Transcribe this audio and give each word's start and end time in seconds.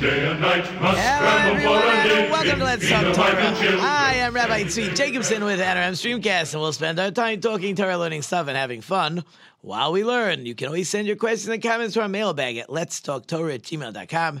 Day 0.00 0.30
and 0.30 0.40
night 0.40 0.64
must 0.80 0.98
Hello, 0.98 1.52
everyone, 1.52 1.82
and 1.82 2.32
welcome 2.32 2.58
to 2.58 2.64
Let's 2.64 2.88
Talk 2.88 3.14
Torah. 3.14 3.54
I 3.82 4.14
am 4.14 4.32
Rabbi 4.32 4.62
Tzvi 4.62 4.96
Jacobson 4.96 5.44
with 5.44 5.60
NRM 5.60 5.92
Streamcast, 5.92 6.54
and 6.54 6.62
we'll 6.62 6.72
spend 6.72 6.98
our 6.98 7.10
time 7.10 7.42
talking 7.42 7.76
Torah, 7.76 7.98
learning 7.98 8.22
stuff, 8.22 8.48
and 8.48 8.56
having 8.56 8.80
fun 8.80 9.22
while 9.60 9.92
we 9.92 10.02
learn. 10.02 10.46
You 10.46 10.54
can 10.54 10.68
always 10.68 10.88
send 10.88 11.06
your 11.06 11.16
questions 11.16 11.50
and 11.50 11.62
comments 11.62 11.92
to 11.94 12.00
our 12.00 12.08
mailbag 12.08 12.56
at 12.56 12.70
Let's 12.70 13.02
Talk 13.02 13.26
Torah 13.26 13.52
at 13.52 13.64
gmail.com. 13.64 14.40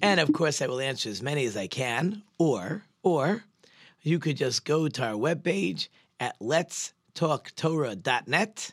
And 0.00 0.20
of 0.20 0.32
course, 0.32 0.62
I 0.62 0.68
will 0.68 0.80
answer 0.80 1.10
as 1.10 1.20
many 1.20 1.44
as 1.44 1.54
I 1.54 1.66
can, 1.66 2.22
or, 2.38 2.84
or 3.02 3.44
you 4.00 4.18
could 4.18 4.38
just 4.38 4.64
go 4.64 4.88
to 4.88 5.04
our 5.04 5.16
webpage 5.16 5.88
at 6.18 6.40
letstalktorah.net, 6.40 8.72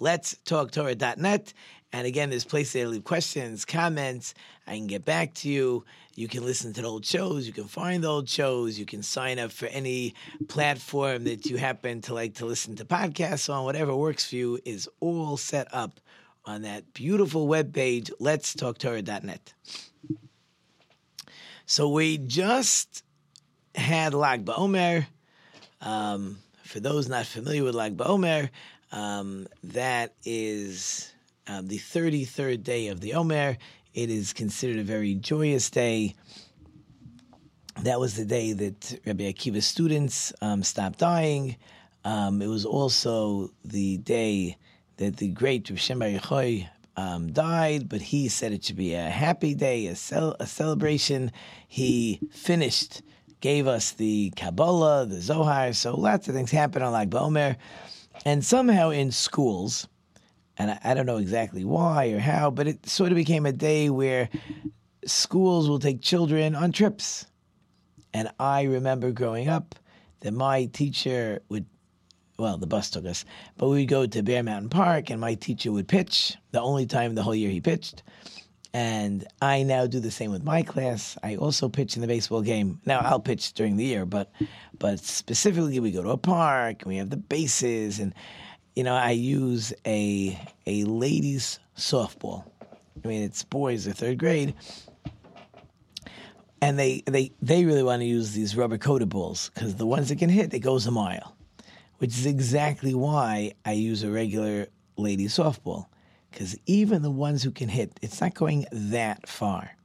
letstalktorah.net. 0.00 1.52
And 1.92 2.06
again, 2.06 2.30
there's 2.30 2.44
place 2.44 2.72
there 2.72 2.84
to 2.84 2.90
leave 2.90 3.04
questions, 3.04 3.64
comments. 3.64 4.34
I 4.66 4.76
can 4.76 4.86
get 4.86 5.04
back 5.04 5.34
to 5.34 5.48
you. 5.48 5.84
You 6.14 6.28
can 6.28 6.44
listen 6.44 6.72
to 6.74 6.82
the 6.82 6.88
old 6.88 7.04
shows. 7.04 7.46
You 7.46 7.52
can 7.52 7.64
find 7.64 8.02
the 8.04 8.08
old 8.08 8.28
shows. 8.28 8.78
You 8.78 8.86
can 8.86 9.02
sign 9.02 9.38
up 9.38 9.50
for 9.50 9.66
any 9.66 10.14
platform 10.48 11.24
that 11.24 11.46
you 11.46 11.56
happen 11.56 12.00
to 12.02 12.14
like 12.14 12.34
to 12.34 12.46
listen 12.46 12.76
to 12.76 12.84
podcasts 12.84 13.52
on. 13.52 13.64
Whatever 13.64 13.94
works 13.94 14.28
for 14.28 14.36
you 14.36 14.58
is 14.64 14.88
all 15.00 15.36
set 15.36 15.68
up 15.72 16.00
on 16.44 16.62
that 16.62 16.92
beautiful 16.94 17.46
webpage, 17.46 18.10
letstalktorah.net. 18.20 19.54
So 21.66 21.88
we 21.88 22.18
just 22.18 23.04
had 23.74 24.14
Lag 24.14 24.44
BaOmer. 24.44 25.06
Um, 25.80 26.38
for 26.64 26.80
those 26.80 27.08
not 27.08 27.26
familiar 27.26 27.64
with 27.64 27.74
Lag 27.74 27.96
BaOmer, 27.96 28.50
um, 28.92 29.46
that 29.64 30.14
is 30.24 31.11
um, 31.46 31.68
the 31.68 31.78
33rd 31.78 32.62
day 32.62 32.88
of 32.88 33.00
the 33.00 33.14
Omer. 33.14 33.56
It 33.94 34.10
is 34.10 34.32
considered 34.32 34.78
a 34.78 34.84
very 34.84 35.14
joyous 35.14 35.70
day. 35.70 36.14
That 37.82 38.00
was 38.00 38.14
the 38.16 38.24
day 38.24 38.52
that 38.52 39.00
Rabbi 39.06 39.24
Akiva's 39.24 39.66
students 39.66 40.32
um, 40.40 40.62
stopped 40.62 40.98
dying. 40.98 41.56
Um, 42.04 42.42
it 42.42 42.48
was 42.48 42.64
also 42.64 43.50
the 43.64 43.98
day 43.98 44.56
that 44.96 45.16
the 45.16 45.28
great 45.28 45.68
Rav 45.70 45.80
Shem 45.80 46.00
Yochai 46.00 46.68
um, 46.96 47.32
died, 47.32 47.88
but 47.88 48.00
he 48.00 48.28
said 48.28 48.52
it 48.52 48.64
should 48.64 48.76
be 48.76 48.94
a 48.94 49.08
happy 49.08 49.54
day, 49.54 49.86
a, 49.86 49.96
cel- 49.96 50.36
a 50.38 50.46
celebration. 50.46 51.32
He 51.66 52.20
finished, 52.30 53.02
gave 53.40 53.66
us 53.66 53.92
the 53.92 54.32
Kabbalah, 54.36 55.06
the 55.06 55.20
Zohar, 55.20 55.72
so 55.72 55.96
lots 55.96 56.28
of 56.28 56.34
things 56.34 56.50
happened 56.50 56.84
on 56.84 56.92
Lag 56.92 57.10
BaOmer. 57.10 57.56
And 58.24 58.44
somehow 58.44 58.90
in 58.90 59.10
schools, 59.10 59.88
and 60.62 60.70
I, 60.70 60.78
I 60.84 60.94
don't 60.94 61.06
know 61.06 61.16
exactly 61.16 61.64
why 61.64 62.06
or 62.08 62.20
how, 62.20 62.50
but 62.50 62.68
it 62.68 62.88
sort 62.88 63.10
of 63.10 63.16
became 63.16 63.46
a 63.46 63.52
day 63.52 63.90
where 63.90 64.28
schools 65.04 65.68
will 65.68 65.80
take 65.80 66.00
children 66.00 66.54
on 66.54 66.70
trips. 66.70 67.26
And 68.14 68.30
I 68.38 68.62
remember 68.62 69.10
growing 69.10 69.48
up 69.48 69.74
that 70.20 70.32
my 70.32 70.66
teacher 70.66 71.42
would, 71.48 71.66
well, 72.38 72.58
the 72.58 72.68
bus 72.68 72.90
took 72.90 73.06
us, 73.06 73.24
but 73.56 73.68
we 73.68 73.80
would 73.80 73.88
go 73.88 74.06
to 74.06 74.22
Bear 74.22 74.44
Mountain 74.44 74.70
Park 74.70 75.10
and 75.10 75.20
my 75.20 75.34
teacher 75.34 75.72
would 75.72 75.88
pitch, 75.88 76.36
the 76.52 76.60
only 76.60 76.86
time 76.86 77.14
the 77.14 77.24
whole 77.24 77.34
year 77.34 77.50
he 77.50 77.60
pitched. 77.60 78.04
And 78.72 79.26
I 79.42 79.64
now 79.64 79.86
do 79.86 79.98
the 79.98 80.12
same 80.12 80.30
with 80.30 80.44
my 80.44 80.62
class. 80.62 81.18
I 81.24 81.36
also 81.36 81.68
pitch 81.68 81.96
in 81.96 82.02
the 82.02 82.08
baseball 82.08 82.40
game. 82.40 82.80
Now 82.86 83.00
I'll 83.00 83.20
pitch 83.20 83.52
during 83.52 83.76
the 83.76 83.84
year, 83.84 84.06
but 84.06 84.32
but 84.78 85.00
specifically 85.00 85.78
we 85.78 85.90
go 85.90 86.02
to 86.02 86.10
a 86.10 86.16
park 86.16 86.82
and 86.82 86.88
we 86.88 86.96
have 86.96 87.10
the 87.10 87.18
bases 87.18 87.98
and 87.98 88.14
you 88.74 88.84
know, 88.84 88.94
I 88.94 89.10
use 89.10 89.72
a 89.86 90.38
a 90.66 90.84
ladies 90.84 91.60
softball. 91.76 92.44
I 93.04 93.08
mean, 93.08 93.22
it's 93.22 93.44
boys, 93.44 93.84
they're 93.84 93.94
third 93.94 94.18
grade, 94.18 94.54
and 96.60 96.78
they 96.78 97.02
they 97.06 97.32
they 97.42 97.64
really 97.64 97.82
want 97.82 98.00
to 98.00 98.06
use 98.06 98.32
these 98.32 98.56
rubber 98.56 98.78
coated 98.78 99.08
balls 99.08 99.50
because 99.54 99.76
the 99.76 99.86
ones 99.86 100.08
that 100.08 100.18
can 100.18 100.30
hit 100.30 100.54
it 100.54 100.60
goes 100.60 100.86
a 100.86 100.90
mile, 100.90 101.36
which 101.98 102.10
is 102.10 102.26
exactly 102.26 102.94
why 102.94 103.52
I 103.64 103.72
use 103.72 104.02
a 104.02 104.10
regular 104.10 104.68
ladies 104.96 105.36
softball 105.36 105.86
because 106.32 106.56
even 106.66 107.02
the 107.02 107.10
ones 107.10 107.42
who 107.42 107.50
can 107.50 107.68
hit, 107.68 107.98
it's 108.00 108.20
not 108.20 108.34
going 108.34 108.66
that 108.72 109.28
far. 109.28 109.76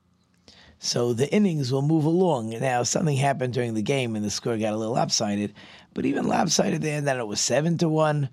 So 0.80 1.14
the 1.14 1.32
innings 1.34 1.72
will 1.72 1.82
move 1.82 2.06
along. 2.06 2.50
Now 2.50 2.84
something 2.84 3.18
happened 3.18 3.54
during 3.54 3.74
the 3.74 3.82
game 3.82 4.16
and 4.16 4.24
the 4.24 4.30
score 4.30 4.58
got 4.58 4.74
a 4.74 4.78
little 4.78 4.94
lopsided, 4.94 5.54
but 5.94 6.06
even 6.06 6.28
lopsided 6.28 6.82
there, 6.82 7.02
that 7.02 7.18
it 7.18 7.28
was 7.28 7.42
seven 7.42 7.78
to 7.80 7.90
one. 7.90 8.30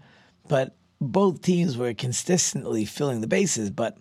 But 0.49 0.77
both 1.01 1.43
teams 1.43 1.77
were 1.77 1.95
consistently 1.95 2.85
filling 2.85 3.21
the 3.21 3.27
bases, 3.27 3.71
but 3.71 3.99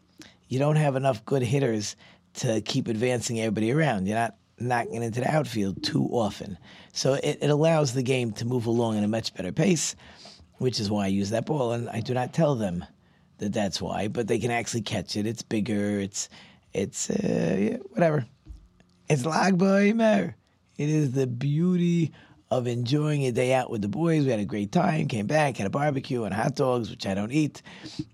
you 0.48 0.60
don't 0.60 0.76
have 0.76 0.96
enough 0.96 1.26
good 1.26 1.42
hitters 1.42 1.96
to 2.36 2.62
keep 2.62 2.88
advancing 2.88 3.40
everybody 3.40 3.72
around. 3.72 4.08
You're 4.08 4.18
not 4.18 4.36
knocking 4.60 5.04
into 5.04 5.20
the 5.20 5.32
outfield 5.32 5.84
too 5.84 6.08
often. 6.12 6.58
So 6.92 7.14
it, 7.16 7.40
it 7.42 7.50
allows 7.50 7.94
the 7.94 8.04
game 8.04 8.32
to 8.34 8.46
move 8.46 8.66
along 8.66 8.98
at 8.98 9.04
a 9.04 9.08
much 9.08 9.34
better 9.34 9.52
pace, 9.52 9.96
which 10.58 10.80
is 10.80 10.90
why 10.90 11.06
I 11.06 11.08
use 11.08 11.30
that 11.32 11.46
ball. 11.46 11.72
And 11.72 11.90
I 11.90 12.00
do 12.00 12.14
not 12.14 12.34
tell 12.34 12.56
them 12.56 12.86
that 13.40 13.54
that's 13.54 13.82
why, 13.82 14.08
but 14.08 14.28
they 14.28 14.40
can 14.40 14.52
actually 14.52 14.82
catch 14.82 15.16
it. 15.16 15.26
It's 15.26 15.42
bigger. 15.42 16.00
It's 16.00 16.30
it's 16.74 17.10
uh, 17.10 17.58
yeah, 17.60 17.78
whatever. 17.92 18.26
It's 19.10 19.26
Lag 19.26 19.58
BaOmer. 19.58 20.34
It 20.78 20.90
is 20.90 21.12
the 21.12 21.28
beauty 21.28 22.14
of 22.58 22.68
enjoying 22.68 23.26
a 23.26 23.32
day 23.32 23.54
out 23.54 23.70
with 23.72 23.82
the 23.82 23.88
boys. 23.88 24.26
We 24.26 24.32
had 24.32 24.40
a 24.40 24.46
great 24.46 24.72
time. 24.72 25.08
Came 25.08 25.26
back, 25.26 25.58
had 25.58 25.66
a 25.66 25.72
barbecue 25.72 26.24
and 26.24 26.34
hot 26.34 26.56
dogs, 26.56 26.90
which 26.90 27.08
I 27.08 27.14
don't 27.14 27.32
eat, 27.32 27.62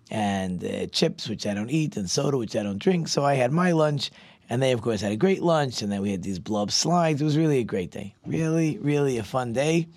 and 0.10 0.64
uh, 0.64 0.86
chips, 0.88 1.28
which 1.28 1.46
I 1.46 1.54
don't 1.54 1.70
eat, 1.70 1.98
and 1.98 2.10
soda, 2.10 2.38
which 2.38 2.56
I 2.56 2.64
don't 2.64 2.80
drink. 2.80 3.10
So 3.10 3.26
I 3.26 3.34
had 3.34 3.52
my 3.52 3.74
lunch, 3.74 4.12
and 4.50 4.62
they 4.64 4.72
of 4.72 4.82
course 4.82 5.02
had 5.02 5.12
a 5.12 5.18
great 5.18 5.42
lunch. 5.42 5.82
And 5.82 5.92
then 5.92 6.02
we 6.02 6.12
had 6.12 6.24
these 6.24 6.40
blow 6.40 6.64
up 6.64 6.72
slides. 6.72 7.22
It 7.22 7.26
was 7.26 7.38
really 7.38 7.60
a 7.60 7.64
great 7.64 7.92
day. 7.92 8.16
Really, 8.26 8.78
really 8.78 9.18
a 9.18 9.24
fun 9.24 9.52
day. 9.52 9.88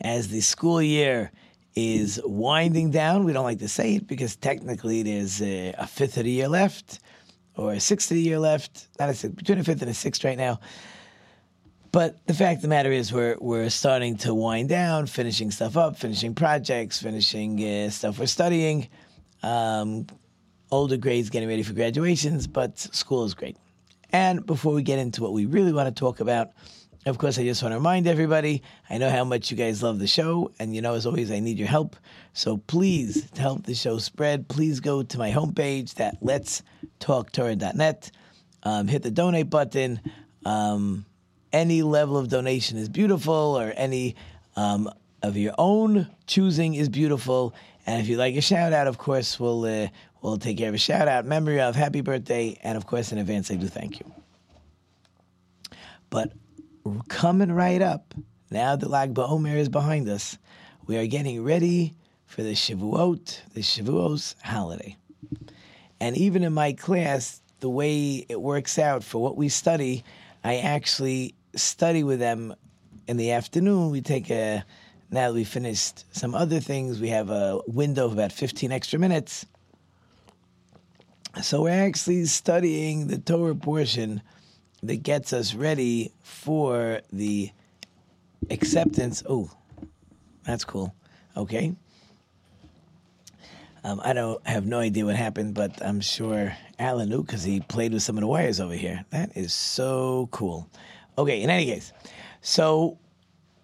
As 0.00 0.28
the 0.28 0.40
school 0.40 0.80
year 0.80 1.32
is 1.74 2.20
winding 2.24 2.92
down, 2.92 3.24
we 3.24 3.32
don't 3.32 3.44
like 3.44 3.58
to 3.60 3.68
say 3.68 3.96
it 3.96 4.06
because 4.06 4.36
technically 4.36 5.02
there's 5.02 5.42
a, 5.42 5.74
a 5.76 5.86
fifth 5.86 6.16
of 6.16 6.24
the 6.24 6.30
year 6.30 6.48
left 6.48 7.00
or 7.56 7.72
a 7.72 7.80
sixth 7.80 8.10
of 8.10 8.16
the 8.16 8.22
year 8.22 8.38
left. 8.38 8.88
Not 9.00 9.08
a 9.08 9.14
sixth, 9.14 9.36
between 9.36 9.58
a 9.58 9.64
fifth 9.64 9.82
and 9.82 9.90
a 9.90 9.94
sixth 9.94 10.22
right 10.24 10.38
now. 10.38 10.60
But 11.94 12.26
the 12.26 12.34
fact 12.34 12.56
of 12.56 12.62
the 12.62 12.68
matter 12.68 12.90
is, 12.90 13.12
we're 13.12 13.36
we're 13.40 13.70
starting 13.70 14.16
to 14.16 14.34
wind 14.34 14.68
down, 14.68 15.06
finishing 15.06 15.52
stuff 15.52 15.76
up, 15.76 15.96
finishing 15.96 16.34
projects, 16.34 17.00
finishing 17.00 17.64
uh, 17.64 17.88
stuff 17.88 18.18
we're 18.18 18.26
studying. 18.26 18.88
Um, 19.44 20.08
older 20.72 20.96
grades 20.96 21.30
getting 21.30 21.48
ready 21.48 21.62
for 21.62 21.72
graduations, 21.72 22.48
but 22.48 22.80
school 22.80 23.22
is 23.22 23.34
great. 23.34 23.56
And 24.10 24.44
before 24.44 24.74
we 24.74 24.82
get 24.82 24.98
into 24.98 25.22
what 25.22 25.32
we 25.32 25.46
really 25.46 25.72
want 25.72 25.86
to 25.86 25.96
talk 25.96 26.18
about, 26.18 26.50
of 27.06 27.18
course, 27.18 27.38
I 27.38 27.44
just 27.44 27.62
want 27.62 27.74
to 27.74 27.76
remind 27.76 28.08
everybody 28.08 28.64
I 28.90 28.98
know 28.98 29.08
how 29.08 29.22
much 29.22 29.52
you 29.52 29.56
guys 29.56 29.80
love 29.80 30.00
the 30.00 30.08
show, 30.08 30.50
and 30.58 30.74
you 30.74 30.82
know, 30.82 30.94
as 30.94 31.06
always, 31.06 31.30
I 31.30 31.38
need 31.38 31.60
your 31.60 31.68
help. 31.68 31.94
So 32.32 32.56
please, 32.56 33.30
to 33.30 33.40
help 33.40 33.66
the 33.66 33.74
show 33.76 33.98
spread, 33.98 34.48
please 34.48 34.80
go 34.80 35.04
to 35.04 35.16
my 35.16 35.30
homepage, 35.30 35.94
that 35.94 36.16
let's 36.20 36.64
talk 36.98 37.30
Torah.net. 37.30 38.10
Um, 38.64 38.88
hit 38.88 39.04
the 39.04 39.12
donate 39.12 39.48
button. 39.48 40.00
Um, 40.44 41.06
any 41.54 41.82
level 41.82 42.16
of 42.16 42.28
donation 42.28 42.76
is 42.78 42.88
beautiful, 42.88 43.56
or 43.56 43.72
any 43.76 44.16
um, 44.56 44.90
of 45.22 45.36
your 45.36 45.54
own 45.56 46.10
choosing 46.26 46.74
is 46.74 46.88
beautiful. 46.88 47.54
And 47.86 48.02
if 48.02 48.08
you'd 48.08 48.18
like 48.18 48.34
a 48.34 48.40
shout 48.40 48.72
out, 48.72 48.88
of 48.88 48.98
course, 48.98 49.38
we'll 49.38 49.64
uh, 49.64 49.88
we'll 50.20 50.36
take 50.36 50.58
care 50.58 50.68
of 50.68 50.74
a 50.74 50.78
shout 50.78 51.06
out, 51.06 51.24
memory 51.24 51.60
of, 51.60 51.76
happy 51.76 52.00
birthday, 52.00 52.58
and 52.64 52.76
of 52.76 52.86
course, 52.86 53.12
in 53.12 53.18
advance, 53.18 53.52
I 53.52 53.54
do 53.54 53.68
thank 53.68 54.00
you. 54.00 54.12
But 56.10 56.32
coming 57.08 57.52
right 57.52 57.80
up, 57.80 58.14
now 58.50 58.74
that 58.74 58.90
Lag 58.90 59.14
BaOmer 59.14 59.56
is 59.56 59.68
behind 59.68 60.08
us, 60.08 60.36
we 60.86 60.96
are 60.96 61.06
getting 61.06 61.44
ready 61.44 61.94
for 62.26 62.42
the 62.42 62.54
Shavuot, 62.54 63.52
the 63.54 63.60
Shavuos 63.60 64.34
holiday. 64.42 64.96
And 66.00 66.16
even 66.16 66.42
in 66.42 66.52
my 66.52 66.72
class, 66.72 67.40
the 67.60 67.70
way 67.70 68.26
it 68.28 68.40
works 68.40 68.76
out 68.76 69.04
for 69.04 69.22
what 69.22 69.36
we 69.36 69.48
study, 69.48 70.04
I 70.42 70.56
actually 70.56 71.34
study 71.56 72.02
with 72.02 72.18
them 72.18 72.54
in 73.06 73.16
the 73.16 73.32
afternoon. 73.32 73.90
We 73.90 74.00
take 74.00 74.30
a, 74.30 74.64
now 75.10 75.28
that 75.28 75.34
we 75.34 75.44
finished 75.44 76.04
some 76.14 76.34
other 76.34 76.60
things, 76.60 77.00
we 77.00 77.08
have 77.08 77.30
a 77.30 77.60
window 77.66 78.06
of 78.06 78.12
about 78.12 78.32
15 78.32 78.72
extra 78.72 78.98
minutes 78.98 79.46
So 81.42 81.62
we're 81.62 81.70
actually 81.84 82.26
studying 82.26 83.08
the 83.08 83.18
Torah 83.18 83.56
portion 83.56 84.22
that 84.84 85.02
gets 85.02 85.32
us 85.32 85.54
ready 85.54 86.12
for 86.22 87.00
the 87.12 87.50
acceptance. 88.50 89.22
Oh, 89.28 89.50
that's 90.46 90.64
cool. 90.64 90.94
Okay. 91.36 91.74
Um, 93.82 94.00
I 94.04 94.12
don't 94.12 94.46
have 94.46 94.64
no 94.64 94.78
idea 94.78 95.04
what 95.04 95.16
happened, 95.16 95.54
but 95.54 95.84
I'm 95.84 96.00
sure 96.00 96.56
Alan 96.78 97.08
knew 97.08 97.22
because 97.22 97.42
he 97.42 97.60
played 97.60 97.92
with 97.92 98.02
some 98.02 98.16
of 98.16 98.20
the 98.20 98.28
wires 98.28 98.60
over 98.60 98.74
here. 98.74 99.04
That 99.10 99.36
is 99.36 99.52
so 99.52 100.28
cool. 100.30 100.70
Okay, 101.16 101.42
in 101.42 101.50
any 101.50 101.66
case, 101.66 101.92
so 102.40 102.98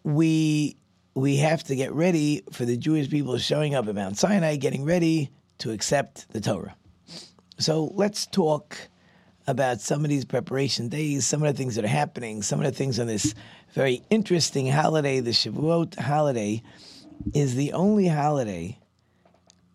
we 0.04 0.76
we 1.14 1.36
have 1.36 1.64
to 1.64 1.76
get 1.76 1.92
ready 1.92 2.42
for 2.52 2.64
the 2.64 2.76
Jewish 2.76 3.10
people 3.10 3.36
showing 3.38 3.74
up 3.74 3.88
at 3.88 3.94
Mount 3.94 4.16
Sinai, 4.16 4.56
getting 4.56 4.84
ready 4.84 5.30
to 5.58 5.72
accept 5.72 6.30
the 6.32 6.40
Torah. 6.40 6.76
So 7.58 7.90
let's 7.94 8.26
talk 8.26 8.76
about 9.46 9.80
some 9.80 10.04
of 10.04 10.10
these 10.10 10.24
preparation 10.24 10.88
days, 10.88 11.26
some 11.26 11.42
of 11.42 11.52
the 11.52 11.58
things 11.58 11.74
that 11.74 11.84
are 11.84 11.88
happening, 11.88 12.42
some 12.42 12.60
of 12.60 12.66
the 12.66 12.72
things 12.72 13.00
on 13.00 13.08
this 13.08 13.34
very 13.72 14.02
interesting 14.10 14.68
holiday, 14.68 15.20
the 15.20 15.30
Shavuot 15.30 15.98
holiday, 15.98 16.62
is 17.34 17.54
the 17.54 17.72
only 17.72 18.06
holiday 18.06 18.78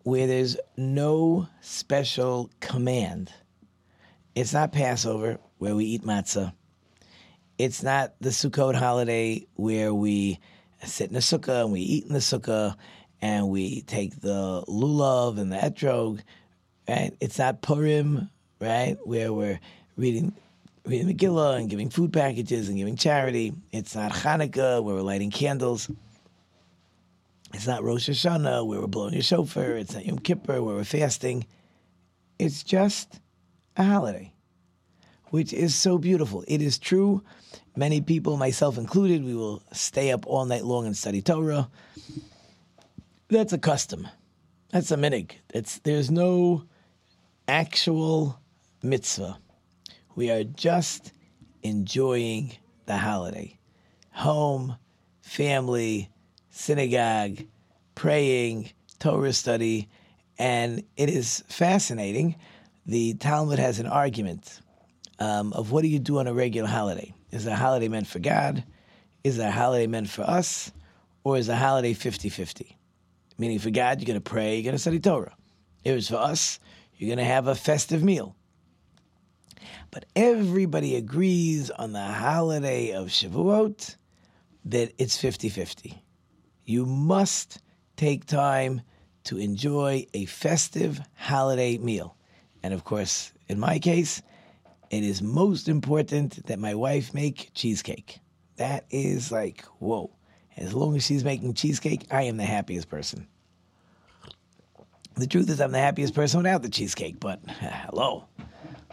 where 0.03 0.27
there's 0.27 0.57
no 0.77 1.47
special 1.61 2.49
command. 2.59 3.31
It's 4.33 4.53
not 4.53 4.71
Passover 4.71 5.39
where 5.57 5.75
we 5.75 5.85
eat 5.85 6.03
matzah. 6.03 6.53
It's 7.57 7.83
not 7.83 8.13
the 8.19 8.29
Sukkot 8.29 8.75
holiday 8.75 9.45
where 9.55 9.93
we 9.93 10.39
sit 10.83 11.07
in 11.07 11.13
the 11.13 11.19
sukkah 11.19 11.63
and 11.63 11.71
we 11.71 11.81
eat 11.81 12.05
in 12.05 12.13
the 12.13 12.19
sukkah 12.19 12.75
and 13.21 13.49
we 13.49 13.81
take 13.81 14.19
the 14.19 14.63
lulav 14.67 15.39
and 15.39 15.51
the 15.51 15.57
etrog. 15.57 16.21
Right? 16.87 17.11
It's 17.19 17.39
not 17.39 17.61
Purim, 17.61 18.29
right, 18.59 18.97
where 19.03 19.33
we're 19.33 19.59
reading 19.97 20.33
reading 20.85 21.07
Megillah 21.07 21.57
and 21.57 21.69
giving 21.69 21.89
food 21.89 22.13
packages 22.13 22.69
and 22.69 22.77
giving 22.77 22.95
charity. 22.95 23.53
It's 23.71 23.95
not 23.95 24.11
Hanukkah 24.11 24.83
where 24.83 24.95
we're 24.95 25.01
lighting 25.01 25.31
candles. 25.31 25.89
It's 27.53 27.65
not 27.65 27.83
Rosh 27.83 28.09
Hashanah 28.09 28.67
where 28.67 28.81
we're 28.81 28.87
blowing 28.87 29.15
a 29.15 29.21
shofar. 29.21 29.77
It's 29.77 29.93
not 29.93 30.05
Yom 30.05 30.19
Kippur 30.19 30.61
where 30.61 30.75
we're 30.75 30.83
fasting. 30.83 31.45
It's 32.37 32.63
just 32.63 33.19
a 33.77 33.83
holiday, 33.83 34.31
which 35.29 35.53
is 35.53 35.75
so 35.75 35.97
beautiful. 35.97 36.43
It 36.47 36.61
is 36.61 36.77
true. 36.77 37.23
Many 37.75 38.01
people, 38.01 38.37
myself 38.37 38.77
included, 38.77 39.23
we 39.23 39.35
will 39.35 39.61
stay 39.71 40.11
up 40.11 40.25
all 40.27 40.45
night 40.45 40.63
long 40.63 40.85
and 40.85 40.95
study 40.95 41.21
Torah. 41.21 41.69
That's 43.27 43.53
a 43.53 43.57
custom. 43.57 44.07
That's 44.71 44.91
a 44.91 44.97
minhag. 44.97 45.31
It's, 45.53 45.79
there's 45.79 46.11
no 46.11 46.63
actual 47.47 48.39
mitzvah. 48.81 49.37
We 50.15 50.31
are 50.31 50.43
just 50.43 51.11
enjoying 51.63 52.53
the 52.85 52.97
holiday. 52.97 53.57
Home, 54.11 54.77
family, 55.21 56.09
synagogue, 56.49 57.45
praying, 57.95 58.69
Torah 58.99 59.33
study, 59.33 59.89
and 60.37 60.83
it 60.95 61.09
is 61.09 61.43
fascinating. 61.47 62.35
The 62.85 63.15
Talmud 63.15 63.59
has 63.59 63.79
an 63.79 63.87
argument 63.87 64.61
um, 65.19 65.53
of 65.53 65.71
what 65.71 65.81
do 65.81 65.87
you 65.87 65.99
do 65.99 66.19
on 66.19 66.27
a 66.27 66.33
regular 66.33 66.67
holiday? 66.67 67.13
Is 67.31 67.45
a 67.45 67.55
holiday 67.55 67.87
meant 67.87 68.07
for 68.07 68.19
God? 68.19 68.63
Is 69.23 69.39
a 69.39 69.51
holiday 69.51 69.87
meant 69.87 70.09
for 70.09 70.23
us? 70.23 70.71
Or 71.23 71.37
is 71.37 71.49
a 71.49 71.55
holiday 71.55 71.93
50 71.93 72.29
50? 72.29 72.77
Meaning 73.37 73.59
for 73.59 73.69
God, 73.69 73.99
you're 73.99 74.07
going 74.07 74.21
to 74.21 74.29
pray, 74.29 74.55
you're 74.55 74.63
going 74.63 74.75
to 74.75 74.79
study 74.79 74.99
Torah. 74.99 75.35
If 75.83 75.97
it's 75.97 76.09
for 76.09 76.17
us, 76.17 76.59
you're 76.97 77.09
going 77.09 77.25
to 77.25 77.31
have 77.31 77.47
a 77.47 77.55
festive 77.55 78.03
meal. 78.03 78.35
But 79.91 80.05
everybody 80.15 80.95
agrees 80.95 81.69
on 81.71 81.93
the 81.93 82.03
holiday 82.03 82.91
of 82.91 83.07
Shavuot 83.07 83.95
that 84.65 84.93
it's 84.97 85.17
50 85.17 85.49
50. 85.49 86.03
You 86.65 86.85
must 86.85 87.61
take 87.95 88.25
time 88.25 88.81
to 89.25 89.37
enjoy 89.37 90.05
a 90.13 90.25
festive 90.25 90.99
holiday 91.15 91.77
meal. 91.77 92.15
And 92.63 92.73
of 92.73 92.83
course, 92.83 93.31
in 93.47 93.59
my 93.59 93.79
case, 93.79 94.21
it 94.95 95.03
is 95.03 95.21
most 95.21 95.67
important 95.67 96.45
that 96.45 96.59
my 96.59 96.73
wife 96.73 97.13
make 97.13 97.51
cheesecake. 97.53 98.19
That 98.57 98.85
is 98.89 99.31
like, 99.31 99.63
whoa. 99.79 100.11
As 100.57 100.73
long 100.73 100.95
as 100.95 101.03
she's 101.03 101.23
making 101.23 101.53
cheesecake, 101.53 102.07
I 102.11 102.23
am 102.23 102.37
the 102.37 102.45
happiest 102.45 102.89
person. 102.89 103.27
The 105.15 105.27
truth 105.27 105.49
is, 105.49 105.59
I'm 105.59 105.71
the 105.71 105.79
happiest 105.79 106.13
person 106.13 106.39
without 106.39 106.61
the 106.61 106.69
cheesecake, 106.69 107.19
but 107.19 107.39
hello, 107.47 108.25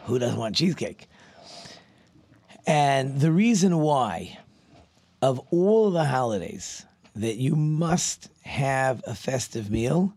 who 0.04 0.18
doesn't 0.18 0.38
want 0.38 0.56
cheesecake? 0.56 1.08
And 2.66 3.20
the 3.20 3.32
reason 3.32 3.78
why, 3.78 4.38
of 5.20 5.40
all 5.50 5.90
the 5.90 6.04
holidays 6.04 6.84
that 7.14 7.36
you 7.36 7.54
must 7.54 8.28
have 8.44 9.02
a 9.06 9.14
festive 9.14 9.70
meal, 9.70 10.14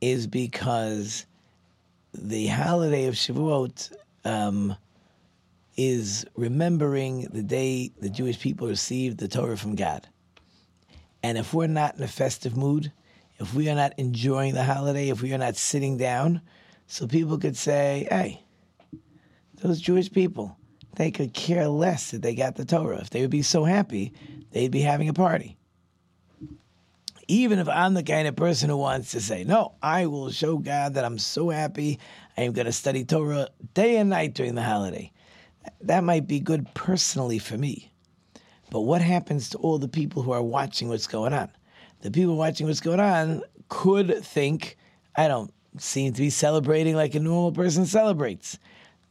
is 0.00 0.26
because 0.26 1.26
the 2.14 2.46
holiday 2.46 3.06
of 3.06 3.14
Shavuot 3.14 3.92
um, 4.24 4.76
is 5.78 6.26
remembering 6.34 7.28
the 7.32 7.42
day 7.42 7.92
the 8.00 8.10
Jewish 8.10 8.40
people 8.40 8.66
received 8.66 9.18
the 9.18 9.28
Torah 9.28 9.56
from 9.56 9.76
God. 9.76 10.08
And 11.22 11.38
if 11.38 11.54
we're 11.54 11.68
not 11.68 11.96
in 11.96 12.02
a 12.02 12.08
festive 12.08 12.56
mood, 12.56 12.92
if 13.38 13.54
we 13.54 13.70
are 13.70 13.76
not 13.76 13.94
enjoying 13.96 14.54
the 14.54 14.64
holiday, 14.64 15.08
if 15.08 15.22
we 15.22 15.32
are 15.32 15.38
not 15.38 15.54
sitting 15.54 15.96
down, 15.96 16.42
so 16.88 17.06
people 17.06 17.38
could 17.38 17.56
say, 17.56 18.08
hey, 18.10 18.42
those 19.62 19.80
Jewish 19.80 20.10
people, 20.10 20.56
they 20.96 21.12
could 21.12 21.32
care 21.32 21.68
less 21.68 22.10
that 22.10 22.22
they 22.22 22.34
got 22.34 22.56
the 22.56 22.64
Torah. 22.64 22.98
If 22.98 23.10
they 23.10 23.20
would 23.20 23.30
be 23.30 23.42
so 23.42 23.62
happy, 23.62 24.12
they'd 24.50 24.72
be 24.72 24.80
having 24.80 25.08
a 25.08 25.14
party. 25.14 25.56
Even 27.28 27.60
if 27.60 27.68
I'm 27.68 27.94
the 27.94 28.02
kind 28.02 28.26
of 28.26 28.34
person 28.34 28.68
who 28.68 28.78
wants 28.78 29.12
to 29.12 29.20
say, 29.20 29.44
no, 29.44 29.74
I 29.80 30.06
will 30.06 30.32
show 30.32 30.58
God 30.58 30.94
that 30.94 31.04
I'm 31.04 31.18
so 31.18 31.50
happy, 31.50 32.00
I 32.36 32.42
am 32.42 32.52
going 32.52 32.66
to 32.66 32.72
study 32.72 33.04
Torah 33.04 33.48
day 33.74 33.98
and 33.98 34.10
night 34.10 34.34
during 34.34 34.56
the 34.56 34.62
holiday. 34.64 35.12
That 35.80 36.04
might 36.04 36.26
be 36.26 36.40
good 36.40 36.72
personally 36.74 37.38
for 37.38 37.56
me. 37.56 37.92
But 38.70 38.82
what 38.82 39.00
happens 39.00 39.48
to 39.50 39.58
all 39.58 39.78
the 39.78 39.88
people 39.88 40.22
who 40.22 40.32
are 40.32 40.42
watching 40.42 40.88
what's 40.88 41.06
going 41.06 41.32
on? 41.32 41.50
The 42.02 42.10
people 42.10 42.36
watching 42.36 42.66
what's 42.66 42.80
going 42.80 43.00
on 43.00 43.42
could 43.68 44.22
think, 44.24 44.76
I 45.16 45.28
don't 45.28 45.52
seem 45.78 46.12
to 46.12 46.20
be 46.20 46.30
celebrating 46.30 46.94
like 46.94 47.14
a 47.14 47.20
normal 47.20 47.52
person 47.52 47.86
celebrates. 47.86 48.58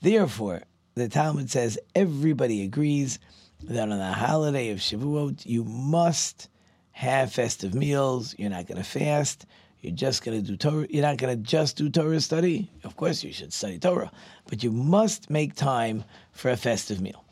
Therefore, 0.02 0.64
the 0.96 1.10
Talmud 1.10 1.50
says 1.50 1.80
everybody 1.96 2.64
agrees 2.64 3.20
that 3.64 3.90
on 3.90 3.98
the 3.98 4.14
holiday 4.14 4.70
of 4.70 4.80
Shavuot, 4.80 5.46
you 5.46 5.64
must 5.64 6.50
have 6.92 7.34
festive 7.34 7.74
meals. 7.74 8.36
You're 8.38 8.50
not 8.50 8.68
going 8.68 8.78
to 8.78 8.84
fast. 8.84 9.46
You're 9.88 9.96
just 9.96 10.26
going 10.26 10.44
to 10.44 10.46
do 10.46 10.58
Torah. 10.58 10.86
You're 10.90 11.04
not 11.04 11.16
going 11.16 11.34
to 11.34 11.42
just 11.42 11.78
do 11.78 11.90
Torah 11.90 12.20
study. 12.20 12.70
Of 12.84 12.98
course, 12.98 13.24
you 13.24 13.32
should 13.32 13.54
study 13.54 13.80
Torah, 13.80 14.12
but 14.50 14.62
you 14.62 14.70
must 14.70 15.30
make 15.30 15.56
time 15.56 16.04
for 16.34 16.52
a 16.52 16.58
festive 16.58 17.00
meal. 17.00 17.24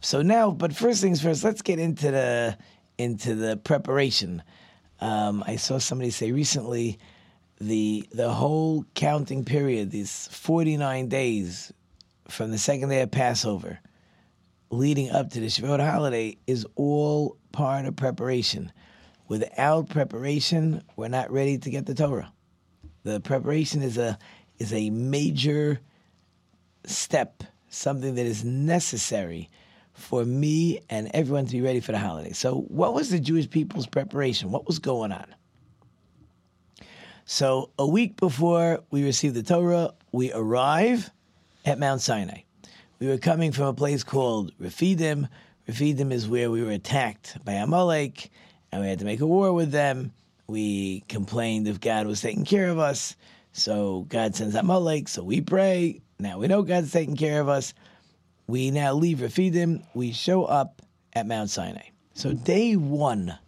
So 0.00 0.22
now, 0.22 0.50
but 0.50 0.74
first 0.74 1.02
things 1.02 1.20
first, 1.20 1.44
let's 1.44 1.60
get 1.60 1.78
into 1.78 2.10
the 2.10 2.56
into 2.96 3.34
the 3.34 3.58
preparation. 3.58 4.42
Um, 5.00 5.44
I 5.46 5.56
saw 5.56 5.76
somebody 5.76 6.08
say 6.08 6.32
recently 6.32 6.98
the 7.60 8.08
the 8.10 8.32
whole 8.32 8.86
counting 8.94 9.44
period, 9.44 9.90
these 9.90 10.28
forty 10.28 10.78
nine 10.78 11.08
days 11.08 11.74
from 12.28 12.52
the 12.52 12.58
second 12.58 12.88
day 12.88 13.02
of 13.02 13.10
Passover, 13.10 13.80
leading 14.70 15.10
up 15.10 15.28
to 15.32 15.40
the 15.40 15.48
Shavuot 15.48 15.86
holiday, 15.86 16.38
is 16.46 16.66
all 16.74 17.36
part 17.52 17.84
of 17.84 17.96
preparation. 17.96 18.72
Without 19.28 19.88
preparation, 19.88 20.82
we're 20.96 21.08
not 21.08 21.30
ready 21.30 21.58
to 21.58 21.70
get 21.70 21.86
the 21.86 21.94
Torah. 21.94 22.32
The 23.04 23.20
preparation 23.20 23.82
is 23.82 23.98
a 23.98 24.18
is 24.58 24.72
a 24.72 24.90
major 24.90 25.80
step, 26.86 27.42
something 27.68 28.14
that 28.14 28.26
is 28.26 28.44
necessary 28.44 29.50
for 29.92 30.24
me 30.24 30.80
and 30.90 31.10
everyone 31.14 31.46
to 31.46 31.52
be 31.52 31.60
ready 31.60 31.80
for 31.80 31.92
the 31.92 31.98
holiday. 31.98 32.32
So, 32.32 32.60
what 32.68 32.94
was 32.94 33.10
the 33.10 33.18
Jewish 33.18 33.48
people's 33.48 33.86
preparation? 33.86 34.50
What 34.50 34.66
was 34.66 34.78
going 34.78 35.12
on? 35.12 35.26
So, 37.24 37.70
a 37.78 37.86
week 37.86 38.16
before 38.16 38.80
we 38.90 39.04
received 39.04 39.34
the 39.34 39.42
Torah, 39.42 39.94
we 40.12 40.32
arrive 40.32 41.10
at 41.64 41.78
Mount 41.78 42.00
Sinai. 42.00 42.40
We 42.98 43.08
were 43.08 43.18
coming 43.18 43.52
from 43.52 43.66
a 43.66 43.74
place 43.74 44.04
called 44.04 44.52
Rephidim. 44.58 45.28
Rephidim 45.66 46.12
is 46.12 46.28
where 46.28 46.50
we 46.50 46.62
were 46.62 46.70
attacked 46.70 47.38
by 47.44 47.52
Amalek, 47.52 48.30
and 48.74 48.82
we 48.82 48.88
had 48.88 48.98
to 48.98 49.04
make 49.04 49.20
a 49.20 49.26
war 49.26 49.52
with 49.52 49.70
them. 49.70 50.12
We 50.48 51.04
complained 51.08 51.68
if 51.68 51.80
God 51.80 52.08
was 52.08 52.20
taking 52.20 52.44
care 52.44 52.70
of 52.70 52.80
us, 52.80 53.14
so 53.52 54.04
God 54.08 54.34
sends 54.34 54.56
Amalek, 54.56 55.06
so 55.06 55.22
we 55.22 55.40
pray. 55.40 56.00
Now 56.18 56.38
we 56.38 56.48
know 56.48 56.62
God's 56.62 56.90
taking 56.90 57.16
care 57.16 57.40
of 57.40 57.48
us. 57.48 57.72
We 58.48 58.72
now 58.72 58.94
leave 58.94 59.22
Rephidim. 59.22 59.84
We 59.94 60.10
show 60.10 60.44
up 60.44 60.82
at 61.12 61.24
Mount 61.24 61.50
Sinai. 61.50 61.90
So 62.14 62.32
day 62.32 62.74
one, 62.74 63.38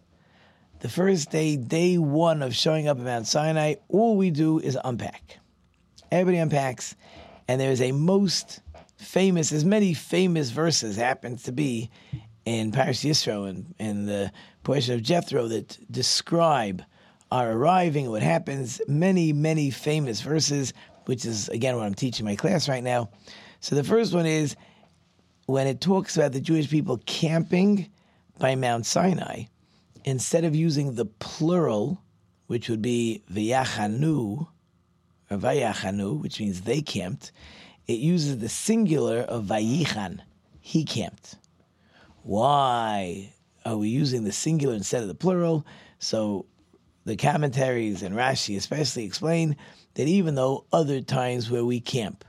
the 0.79 0.87
first 0.87 1.29
day, 1.29 1.57
day 1.57 1.97
one 1.97 2.41
of 2.41 2.55
showing 2.55 2.87
up 2.87 2.97
at 2.97 3.03
Mount 3.03 3.27
Sinai, 3.27 3.75
all 3.89 4.15
we 4.15 4.31
do 4.31 4.59
is 4.59 4.77
unpack. 4.81 5.39
Everybody 6.09 6.37
unpacks, 6.37 6.95
and 7.49 7.59
there 7.59 7.71
is 7.71 7.81
a 7.81 7.91
most 7.91 8.61
famous, 8.95 9.51
as 9.51 9.65
many 9.65 9.93
famous 9.93 10.51
verses 10.51 10.95
happens 10.95 11.43
to 11.43 11.51
be 11.51 11.91
in 12.45 12.71
Parshas 12.71 13.03
Yisro 13.03 13.49
and 13.49 13.75
in 13.77 14.05
the 14.05 14.31
portion 14.67 14.93
of 14.95 15.01
Jethro 15.01 15.47
that 15.47 15.77
describe 15.89 16.83
our 17.31 17.53
arriving, 17.53 18.11
what 18.11 18.21
happens. 18.21 18.81
Many, 18.85 19.31
many 19.31 19.71
famous 19.71 20.19
verses, 20.19 20.73
which 21.05 21.23
is 21.23 21.47
again 21.47 21.77
what 21.77 21.85
I'm 21.85 21.93
teaching 21.93 22.25
my 22.25 22.35
class 22.35 22.67
right 22.67 22.83
now. 22.83 23.09
So 23.61 23.77
the 23.77 23.83
first 23.85 24.13
one 24.13 24.25
is 24.25 24.57
when 25.45 25.67
it 25.67 25.79
talks 25.79 26.17
about 26.17 26.33
the 26.33 26.41
Jewish 26.41 26.69
people 26.69 26.97
camping 27.05 27.89
by 28.39 28.55
Mount 28.55 28.85
Sinai, 28.85 29.43
instead 30.03 30.43
of 30.43 30.53
using 30.53 30.95
the 30.95 31.05
plural, 31.05 32.01
which 32.47 32.67
would 32.67 32.81
be 32.81 33.23
v'yachanu, 33.31 34.47
or 35.31 35.37
vayachanu, 35.37 36.21
which 36.21 36.41
means 36.41 36.59
they 36.59 36.81
camped, 36.81 37.31
it 37.87 37.99
uses 37.99 38.39
the 38.39 38.49
singular 38.49 39.19
of 39.19 39.45
vayichan, 39.45 40.19
he 40.59 40.83
camped. 40.83 41.37
Why 42.23 43.31
are 43.67 43.77
we 43.77 43.89
using 43.89 44.23
the 44.23 44.31
singular 44.31 44.73
instead 44.73 45.01
of 45.01 45.09
the 45.09 45.15
plural? 45.15 45.65
So 45.99 46.45
the 47.03 47.17
commentaries 47.17 48.01
and 48.01 48.15
Rashi 48.15 48.55
especially 48.55 49.03
explain 49.03 49.57
that 49.95 50.07
even 50.07 50.35
though 50.35 50.65
other 50.71 51.01
times 51.01 51.51
where 51.51 51.65
we 51.65 51.81
camp 51.81 52.23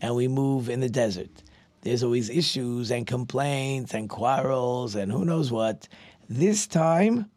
and 0.00 0.14
we 0.14 0.28
move 0.28 0.68
in 0.68 0.78
the 0.78 0.88
desert, 0.88 1.42
there's 1.82 2.04
always 2.04 2.30
issues 2.30 2.92
and 2.92 3.04
complaints 3.04 3.94
and 3.94 4.08
quarrels 4.08 4.94
and 4.94 5.10
who 5.10 5.24
knows 5.24 5.50
what. 5.50 5.88
This 6.28 6.68
time, 6.68 7.30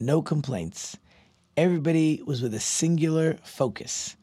no 0.00 0.22
complaints. 0.22 0.96
Everybody 1.56 2.22
was 2.24 2.40
with 2.40 2.54
a 2.54 2.60
singular 2.60 3.38
focus. 3.42 4.16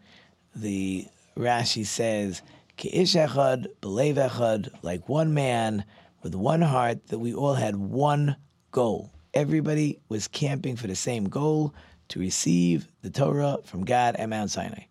The 0.56 1.08
Rashi 1.38 1.86
says, 1.86 2.42
echad, 2.80 3.68
echad, 3.82 4.70
like 4.82 5.08
one 5.08 5.34
man 5.36 5.86
with 6.24 6.34
one 6.34 6.62
heart, 6.62 7.08
that 7.08 7.20
we 7.20 7.36
all 7.36 7.54
had 7.54 7.76
one 7.76 8.36
goal. 8.74 9.10
Everybody 9.34 10.00
was 10.10 10.28
camping 10.28 10.76
for 10.76 10.88
the 10.88 10.96
same 10.96 11.30
goal 11.30 11.74
to 12.10 12.20
receive 12.20 12.88
the 13.02 13.10
Torah 13.10 13.60
from 13.64 13.86
God 13.86 14.18
at 14.18 14.28
Mount 14.28 14.52
Sinai. 14.52 14.84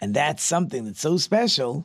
And 0.00 0.14
that's 0.14 0.42
something 0.42 0.84
that's 0.84 1.00
so 1.00 1.16
special, 1.16 1.84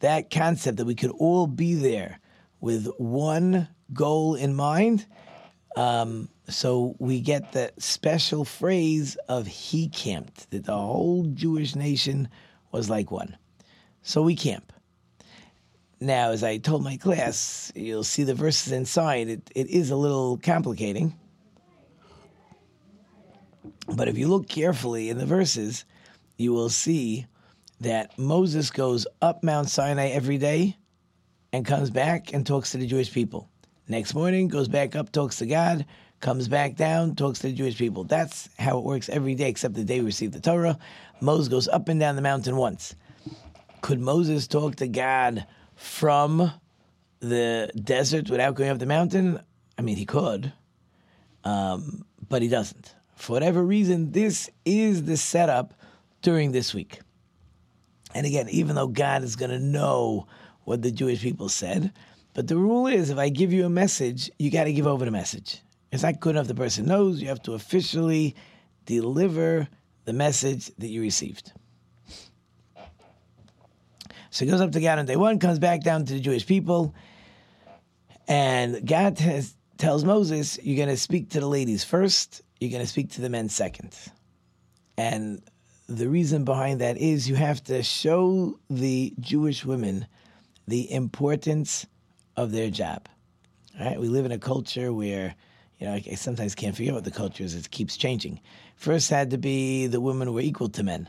that 0.00 0.30
concept 0.30 0.78
that 0.78 0.84
we 0.84 0.96
could 0.96 1.12
all 1.12 1.46
be 1.46 1.74
there 1.74 2.18
with 2.60 2.88
one 2.98 3.68
goal 3.92 4.34
in 4.34 4.54
mind. 4.54 5.06
Um, 5.76 6.28
so 6.48 6.96
we 6.98 7.20
get 7.20 7.52
the 7.52 7.72
special 7.78 8.44
phrase 8.44 9.16
of 9.28 9.46
he 9.46 9.88
camped, 9.88 10.50
that 10.50 10.64
the 10.64 10.76
whole 10.76 11.24
Jewish 11.32 11.74
nation 11.76 12.28
was 12.72 12.90
like 12.90 13.10
one. 13.10 13.36
So 14.02 14.22
we 14.22 14.36
camp. 14.36 14.72
Now, 16.00 16.30
as 16.30 16.44
I 16.44 16.58
told 16.58 16.84
my 16.84 16.98
class, 16.98 17.72
you'll 17.74 18.04
see 18.04 18.24
the 18.24 18.34
verses 18.34 18.72
inside. 18.72 19.28
It, 19.28 19.50
it 19.54 19.68
is 19.68 19.90
a 19.90 19.96
little 19.96 20.36
complicating. 20.36 21.18
But 23.94 24.08
if 24.08 24.18
you 24.18 24.28
look 24.28 24.48
carefully 24.48 25.08
in 25.08 25.16
the 25.16 25.26
verses, 25.26 25.84
you 26.36 26.52
will 26.52 26.68
see 26.68 27.26
that 27.80 28.18
Moses 28.18 28.70
goes 28.70 29.06
up 29.22 29.42
Mount 29.42 29.70
Sinai 29.70 30.08
every 30.08 30.38
day 30.38 30.76
and 31.52 31.64
comes 31.64 31.88
back 31.88 32.32
and 32.34 32.46
talks 32.46 32.72
to 32.72 32.78
the 32.78 32.86
Jewish 32.86 33.12
people. 33.12 33.48
Next 33.88 34.14
morning, 34.14 34.48
goes 34.48 34.68
back 34.68 34.96
up, 34.96 35.12
talks 35.12 35.36
to 35.36 35.46
God, 35.46 35.86
comes 36.20 36.48
back 36.48 36.76
down, 36.76 37.14
talks 37.14 37.38
to 37.40 37.46
the 37.46 37.52
Jewish 37.54 37.78
people. 37.78 38.04
That's 38.04 38.48
how 38.58 38.78
it 38.78 38.84
works 38.84 39.08
every 39.08 39.34
day, 39.34 39.48
except 39.48 39.74
the 39.74 39.84
day 39.84 40.00
we 40.00 40.06
receive 40.06 40.32
the 40.32 40.40
Torah. 40.40 40.78
Moses 41.20 41.48
goes 41.48 41.68
up 41.68 41.88
and 41.88 42.00
down 42.00 42.16
the 42.16 42.22
mountain 42.22 42.56
once. 42.56 42.94
Could 43.80 44.00
Moses 44.00 44.46
talk 44.46 44.76
to 44.76 44.88
God 44.88 45.46
from 45.76 46.50
the 47.20 47.70
desert 47.74 48.28
without 48.28 48.56
going 48.56 48.70
up 48.70 48.78
the 48.78 48.86
mountain? 48.86 49.40
I 49.78 49.82
mean, 49.82 49.96
he 49.96 50.06
could, 50.06 50.52
um, 51.44 52.04
but 52.28 52.42
he 52.42 52.48
doesn't. 52.48 52.94
For 53.14 53.32
whatever 53.32 53.62
reason, 53.62 54.12
this 54.12 54.50
is 54.64 55.04
the 55.04 55.16
setup 55.16 55.74
during 56.22 56.52
this 56.52 56.74
week. 56.74 57.00
And 58.14 58.26
again, 58.26 58.48
even 58.48 58.74
though 58.74 58.88
God 58.88 59.22
is 59.22 59.36
going 59.36 59.50
to 59.50 59.58
know 59.58 60.26
what 60.64 60.82
the 60.82 60.90
Jewish 60.90 61.22
people 61.22 61.48
said, 61.48 61.92
but 62.34 62.48
the 62.48 62.56
rule 62.56 62.86
is 62.86 63.10
if 63.10 63.18
I 63.18 63.28
give 63.28 63.52
you 63.52 63.64
a 63.64 63.70
message, 63.70 64.30
you 64.38 64.50
got 64.50 64.64
to 64.64 64.72
give 64.72 64.86
over 64.86 65.04
the 65.04 65.10
message. 65.10 65.62
It's 65.92 66.02
not 66.02 66.20
good 66.20 66.36
enough 66.36 66.48
the 66.48 66.54
person 66.54 66.86
knows, 66.86 67.20
you 67.22 67.28
have 67.28 67.42
to 67.42 67.54
officially 67.54 68.34
deliver 68.84 69.68
the 70.04 70.12
message 70.12 70.70
that 70.78 70.88
you 70.88 71.00
received. 71.00 71.52
So 74.36 74.44
he 74.44 74.50
goes 74.50 74.60
up 74.60 74.72
to 74.72 74.80
God 74.82 74.98
on 74.98 75.06
day 75.06 75.16
one, 75.16 75.38
comes 75.38 75.58
back 75.58 75.80
down 75.80 76.04
to 76.04 76.12
the 76.12 76.20
Jewish 76.20 76.44
people, 76.44 76.94
and 78.28 78.86
God 78.86 79.18
has, 79.18 79.56
tells 79.78 80.04
Moses, 80.04 80.58
You're 80.62 80.76
going 80.76 80.94
to 80.94 81.00
speak 81.00 81.30
to 81.30 81.40
the 81.40 81.46
ladies 81.46 81.84
first, 81.84 82.42
you're 82.60 82.70
going 82.70 82.82
to 82.82 82.86
speak 82.86 83.12
to 83.12 83.22
the 83.22 83.30
men 83.30 83.48
second. 83.48 83.96
And 84.98 85.40
the 85.88 86.06
reason 86.06 86.44
behind 86.44 86.82
that 86.82 86.98
is 86.98 87.26
you 87.26 87.34
have 87.34 87.64
to 87.64 87.82
show 87.82 88.58
the 88.68 89.14
Jewish 89.20 89.64
women 89.64 90.06
the 90.68 90.92
importance 90.92 91.86
of 92.36 92.52
their 92.52 92.68
job. 92.68 93.08
All 93.80 93.86
right, 93.86 93.98
we 93.98 94.08
live 94.08 94.26
in 94.26 94.32
a 94.32 94.38
culture 94.38 94.92
where 94.92 95.34
you 95.78 95.86
know 95.86 95.94
I 95.94 96.00
sometimes 96.14 96.54
can't 96.54 96.76
figure 96.76 96.92
out 96.92 96.96
what 96.96 97.04
the 97.04 97.10
culture 97.10 97.42
is. 97.42 97.54
It 97.54 97.70
keeps 97.70 97.96
changing. 97.96 98.40
First 98.76 99.08
had 99.08 99.30
to 99.30 99.38
be 99.38 99.86
the 99.86 100.02
women 100.02 100.34
were 100.34 100.42
equal 100.42 100.68
to 100.68 100.82
men. 100.82 101.08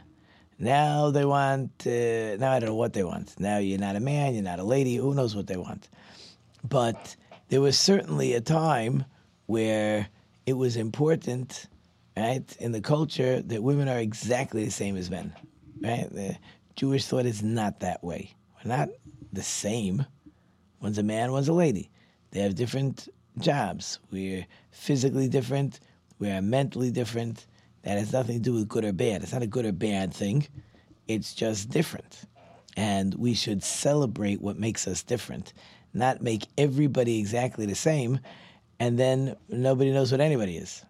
Now 0.60 1.12
they 1.12 1.26
want. 1.26 1.72
Uh, 1.86 2.36
now 2.38 2.52
I 2.52 2.60
don't 2.60 2.70
know 2.70 2.76
what 2.76 2.94
they 2.94 3.04
want. 3.04 3.40
Now 3.40 3.58
you're 3.58 3.80
not 3.80 3.96
a 3.96 4.00
man. 4.00 4.34
You're 4.34 4.44
not 4.44 4.60
a 4.60 4.64
lady. 4.64 4.96
Who 4.96 5.14
knows 5.14 5.36
what 5.36 5.48
they 5.48 5.58
want? 5.58 5.90
But 6.68 7.16
there 7.50 7.62
was 7.62 7.80
certainly 7.80 8.34
a 8.34 8.42
time 8.42 9.06
where 9.46 10.08
it 10.46 10.54
was 10.54 10.76
important 10.76 11.68
right, 12.18 12.58
in 12.60 12.72
the 12.72 12.82
culture 12.82 13.42
that 13.42 13.64
women 13.64 13.88
are 13.88 14.00
exactly 14.00 14.66
the 14.66 14.72
same 14.72 14.98
as 14.98 15.10
men. 15.10 15.34
Right? 15.82 16.10
The 16.12 16.38
Jewish 16.76 17.06
thought 17.06 17.26
is 17.26 17.44
not 17.44 17.80
that 17.82 18.04
way. 18.04 18.32
We're 18.56 18.70
not 18.76 18.90
the 19.32 19.44
same. 19.44 20.06
One's 20.82 20.98
a 20.98 21.04
man, 21.04 21.32
one's 21.32 21.48
a 21.48 21.54
lady. 21.54 21.90
They 22.32 22.42
have 22.42 22.56
different 22.56 23.08
jobs. 23.38 24.00
We're 24.12 24.46
physically 24.72 25.28
different. 25.28 25.80
We're 26.20 26.42
mentally 26.42 26.92
different. 26.92 27.46
That 27.88 28.00
has 28.00 28.12
nothing 28.12 28.36
to 28.36 28.42
do 28.42 28.52
with 28.52 28.68
good 28.68 28.84
or 28.84 28.92
bad. 28.92 29.24
It's 29.24 29.32
not 29.32 29.44
a 29.44 29.48
good 29.48 29.66
or 29.66 29.72
bad 29.72 30.14
thing. 30.14 30.46
It's 31.08 31.34
just 31.34 31.70
different. 31.70 32.26
And 32.76 33.16
we 33.16 33.34
should 33.34 33.64
celebrate 33.64 34.42
what 34.42 34.60
makes 34.60 34.90
us 34.90 35.04
different, 35.04 35.54
not 35.94 36.22
make 36.22 36.48
everybody 36.58 37.18
exactly 37.18 37.66
the 37.66 37.76
same, 37.76 38.20
and 38.78 39.00
then 39.00 39.38
nobody 39.48 39.94
knows 39.94 40.12
what 40.12 40.20
anybody 40.20 40.58
is. 40.58 40.84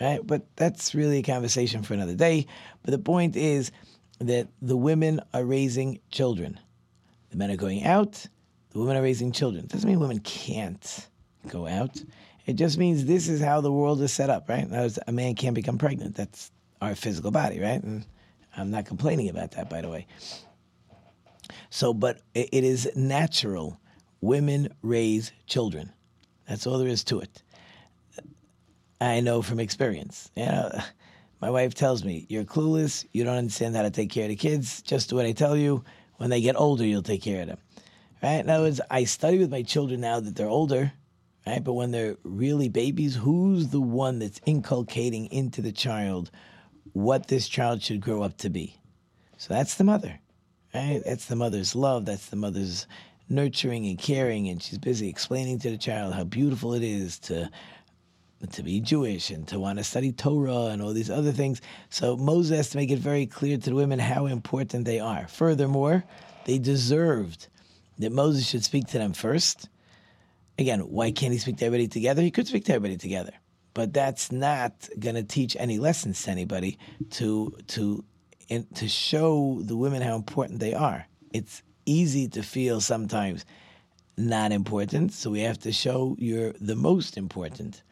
Right? 0.00 0.24
But 0.24 0.46
that's 0.54 0.94
really 0.94 1.18
a 1.18 1.22
conversation 1.24 1.82
for 1.82 1.92
another 1.92 2.14
day. 2.14 2.46
But 2.84 2.92
the 2.92 2.98
point 3.00 3.34
is 3.34 3.72
that 4.20 4.46
the 4.62 4.76
women 4.76 5.20
are 5.32 5.44
raising 5.44 5.98
children. 6.12 6.60
The 7.30 7.36
men 7.36 7.50
are 7.50 7.56
going 7.56 7.82
out, 7.82 8.28
the 8.70 8.78
women 8.78 8.96
are 8.96 9.02
raising 9.02 9.32
children. 9.32 9.66
Doesn't 9.66 9.90
mean 9.90 9.98
women 9.98 10.20
can't 10.20 11.08
go 11.48 11.66
out. 11.66 12.00
It 12.46 12.54
just 12.54 12.76
means 12.76 13.04
this 13.04 13.28
is 13.28 13.40
how 13.40 13.60
the 13.60 13.72
world 13.72 14.02
is 14.02 14.12
set 14.12 14.30
up, 14.30 14.48
right? 14.48 14.68
Now, 14.68 14.88
a 15.06 15.12
man 15.12 15.34
can't 15.34 15.54
become 15.54 15.78
pregnant. 15.78 16.14
That's 16.14 16.50
our 16.80 16.94
physical 16.94 17.30
body, 17.30 17.58
right? 17.60 17.82
And 17.82 18.04
I'm 18.56 18.70
not 18.70 18.84
complaining 18.84 19.30
about 19.30 19.52
that, 19.52 19.70
by 19.70 19.80
the 19.80 19.88
way. 19.88 20.06
So, 21.70 21.94
but 21.94 22.20
it 22.34 22.52
is 22.52 22.90
natural. 22.94 23.80
Women 24.20 24.74
raise 24.82 25.32
children. 25.46 25.92
That's 26.48 26.66
all 26.66 26.78
there 26.78 26.88
is 26.88 27.04
to 27.04 27.20
it. 27.20 27.42
I 29.00 29.20
know 29.20 29.42
from 29.42 29.60
experience. 29.60 30.30
You 30.36 30.46
know, 30.46 30.78
my 31.40 31.50
wife 31.50 31.74
tells 31.74 32.04
me, 32.04 32.26
You're 32.28 32.44
clueless. 32.44 33.06
You 33.12 33.24
don't 33.24 33.36
understand 33.36 33.76
how 33.76 33.82
to 33.82 33.90
take 33.90 34.10
care 34.10 34.24
of 34.24 34.30
the 34.30 34.36
kids. 34.36 34.82
Just 34.82 35.10
do 35.10 35.16
what 35.16 35.26
I 35.26 35.32
tell 35.32 35.56
you. 35.56 35.84
When 36.16 36.30
they 36.30 36.40
get 36.40 36.56
older, 36.56 36.84
you'll 36.84 37.02
take 37.02 37.22
care 37.22 37.42
of 37.42 37.48
them. 37.48 37.58
Right? 38.22 38.40
In 38.40 38.48
other 38.48 38.64
words, 38.64 38.80
I 38.90 39.04
study 39.04 39.38
with 39.38 39.50
my 39.50 39.62
children 39.62 40.00
now 40.00 40.20
that 40.20 40.36
they're 40.36 40.48
older, 40.48 40.92
right? 41.46 41.62
But 41.62 41.74
when 41.74 41.90
they're 41.90 42.16
really 42.22 42.68
babies, 42.68 43.16
who's 43.16 43.68
the 43.68 43.80
one 43.80 44.18
that's 44.18 44.40
inculcating 44.46 45.26
into 45.26 45.62
the 45.62 45.72
child 45.72 46.30
what 46.92 47.28
this 47.28 47.48
child 47.48 47.82
should 47.82 48.00
grow 48.00 48.22
up 48.22 48.36
to 48.38 48.50
be? 48.50 48.78
So 49.36 49.52
that's 49.52 49.74
the 49.74 49.84
mother, 49.84 50.20
right? 50.74 51.02
That's 51.04 51.26
the 51.26 51.36
mother's 51.36 51.74
love. 51.74 52.06
That's 52.06 52.26
the 52.26 52.36
mother's 52.36 52.86
nurturing 53.28 53.86
and 53.86 53.98
caring, 53.98 54.48
and 54.48 54.62
she's 54.62 54.78
busy 54.78 55.08
explaining 55.08 55.58
to 55.60 55.70
the 55.70 55.78
child 55.78 56.14
how 56.14 56.24
beautiful 56.24 56.74
it 56.74 56.82
is 56.82 57.18
to 57.20 57.50
to 58.52 58.62
be 58.62 58.78
Jewish 58.78 59.30
and 59.30 59.48
to 59.48 59.58
want 59.58 59.78
to 59.78 59.84
study 59.84 60.12
Torah 60.12 60.66
and 60.66 60.82
all 60.82 60.92
these 60.92 61.08
other 61.10 61.32
things. 61.32 61.62
So 61.88 62.14
Moses 62.16 62.56
has 62.56 62.70
to 62.70 62.76
make 62.76 62.90
it 62.90 62.98
very 62.98 63.24
clear 63.24 63.56
to 63.56 63.70
the 63.70 63.74
women 63.74 63.98
how 63.98 64.26
important 64.26 64.84
they 64.84 65.00
are. 65.00 65.26
Furthermore, 65.28 66.04
they 66.44 66.58
deserved 66.58 67.48
that 67.98 68.12
Moses 68.12 68.46
should 68.46 68.62
speak 68.62 68.86
to 68.88 68.98
them 68.98 69.14
first. 69.14 69.70
Again, 70.58 70.80
why 70.80 71.10
can't 71.10 71.32
he 71.32 71.38
speak 71.38 71.56
to 71.58 71.66
everybody 71.66 71.88
together? 71.88 72.22
He 72.22 72.30
could 72.30 72.46
speak 72.46 72.64
to 72.66 72.74
everybody 72.74 72.96
together, 72.96 73.32
but 73.72 73.92
that's 73.92 74.30
not 74.30 74.88
going 74.98 75.16
to 75.16 75.24
teach 75.24 75.56
any 75.58 75.78
lessons 75.78 76.22
to 76.22 76.30
anybody 76.30 76.78
to 77.12 77.56
to 77.68 78.04
in, 78.48 78.66
to 78.74 78.88
show 78.88 79.60
the 79.62 79.76
women 79.76 80.02
how 80.02 80.14
important 80.14 80.60
they 80.60 80.74
are. 80.74 81.06
It's 81.32 81.62
easy 81.86 82.28
to 82.28 82.42
feel 82.42 82.80
sometimes 82.80 83.44
not 84.16 84.52
important, 84.52 85.12
so 85.12 85.30
we 85.30 85.40
have 85.40 85.58
to 85.60 85.72
show 85.72 86.14
you're 86.18 86.52
the 86.60 86.76
most 86.76 87.16
important. 87.16 87.82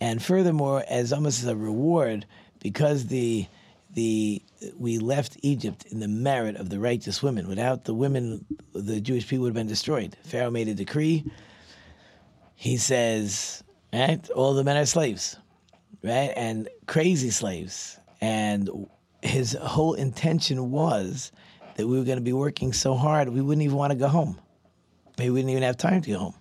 And 0.00 0.22
furthermore, 0.22 0.84
as 0.88 1.12
almost 1.12 1.42
as 1.42 1.48
a 1.48 1.56
reward, 1.56 2.26
because 2.60 3.06
the 3.06 3.46
the 3.94 4.42
we 4.76 4.98
left 4.98 5.36
Egypt 5.42 5.86
in 5.90 6.00
the 6.00 6.08
merit 6.08 6.56
of 6.56 6.68
the 6.68 6.80
righteous 6.80 7.22
women. 7.22 7.48
Without 7.48 7.84
the 7.84 7.94
women, 7.94 8.44
the 8.72 9.00
Jewish 9.00 9.28
people 9.28 9.42
would 9.42 9.50
have 9.50 9.54
been 9.54 9.66
destroyed. 9.66 10.16
Pharaoh 10.24 10.50
made 10.50 10.68
a 10.68 10.74
decree. 10.74 11.24
He 12.54 12.76
says, 12.76 13.62
right, 13.92 14.28
all 14.30 14.54
the 14.54 14.64
men 14.64 14.76
are 14.76 14.86
slaves, 14.86 15.36
right, 16.02 16.32
and 16.36 16.68
crazy 16.86 17.30
slaves. 17.30 17.98
And 18.20 18.88
his 19.22 19.52
whole 19.52 19.94
intention 19.94 20.70
was 20.70 21.32
that 21.76 21.86
we 21.86 21.98
were 21.98 22.04
going 22.04 22.18
to 22.18 22.24
be 22.24 22.32
working 22.32 22.72
so 22.72 22.94
hard 22.94 23.28
we 23.28 23.40
wouldn't 23.40 23.64
even 23.64 23.76
want 23.76 23.92
to 23.92 23.98
go 23.98 24.08
home. 24.08 24.38
Maybe 25.18 25.30
we 25.30 25.40
didn't 25.40 25.50
even 25.50 25.62
have 25.62 25.76
time 25.76 26.02
to 26.02 26.10
go 26.10 26.18
home. 26.18 26.34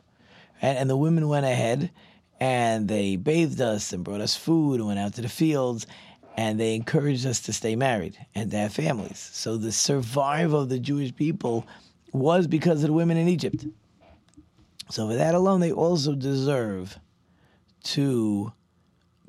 Right? 0.62 0.70
And 0.70 0.90
the 0.90 0.98
women 0.98 1.28
went 1.28 1.46
ahead 1.46 1.92
and 2.40 2.88
they 2.88 3.16
bathed 3.16 3.62
us 3.62 3.94
and 3.94 4.04
brought 4.04 4.22
us 4.22 4.36
food 4.36 4.76
and 4.76 4.88
went 4.88 5.00
out 5.00 5.14
to 5.16 5.22
the 5.22 5.30
fields 5.30 5.88
and 6.36 6.60
they 6.60 6.76
encouraged 6.76 7.26
us 7.26 7.42
to 7.42 7.54
stay 7.54 7.76
married 7.76 8.18
and 8.34 8.50
to 8.52 8.58
have 8.58 8.74
families. 8.74 9.30
So 9.34 9.58
the 9.58 9.72
survival 9.72 10.62
of 10.62 10.70
the 10.70 10.80
Jewish 10.80 11.16
people 11.16 11.68
was 12.12 12.48
because 12.48 12.84
of 12.84 12.88
the 12.88 12.94
women 12.94 13.18
in 13.18 13.28
Egypt. 13.28 13.66
So 14.90 15.08
for 15.08 15.16
that 15.16 15.36
alone, 15.36 15.60
they 15.60 15.72
also 15.72 16.16
deserve 16.16 17.00
to 17.84 18.52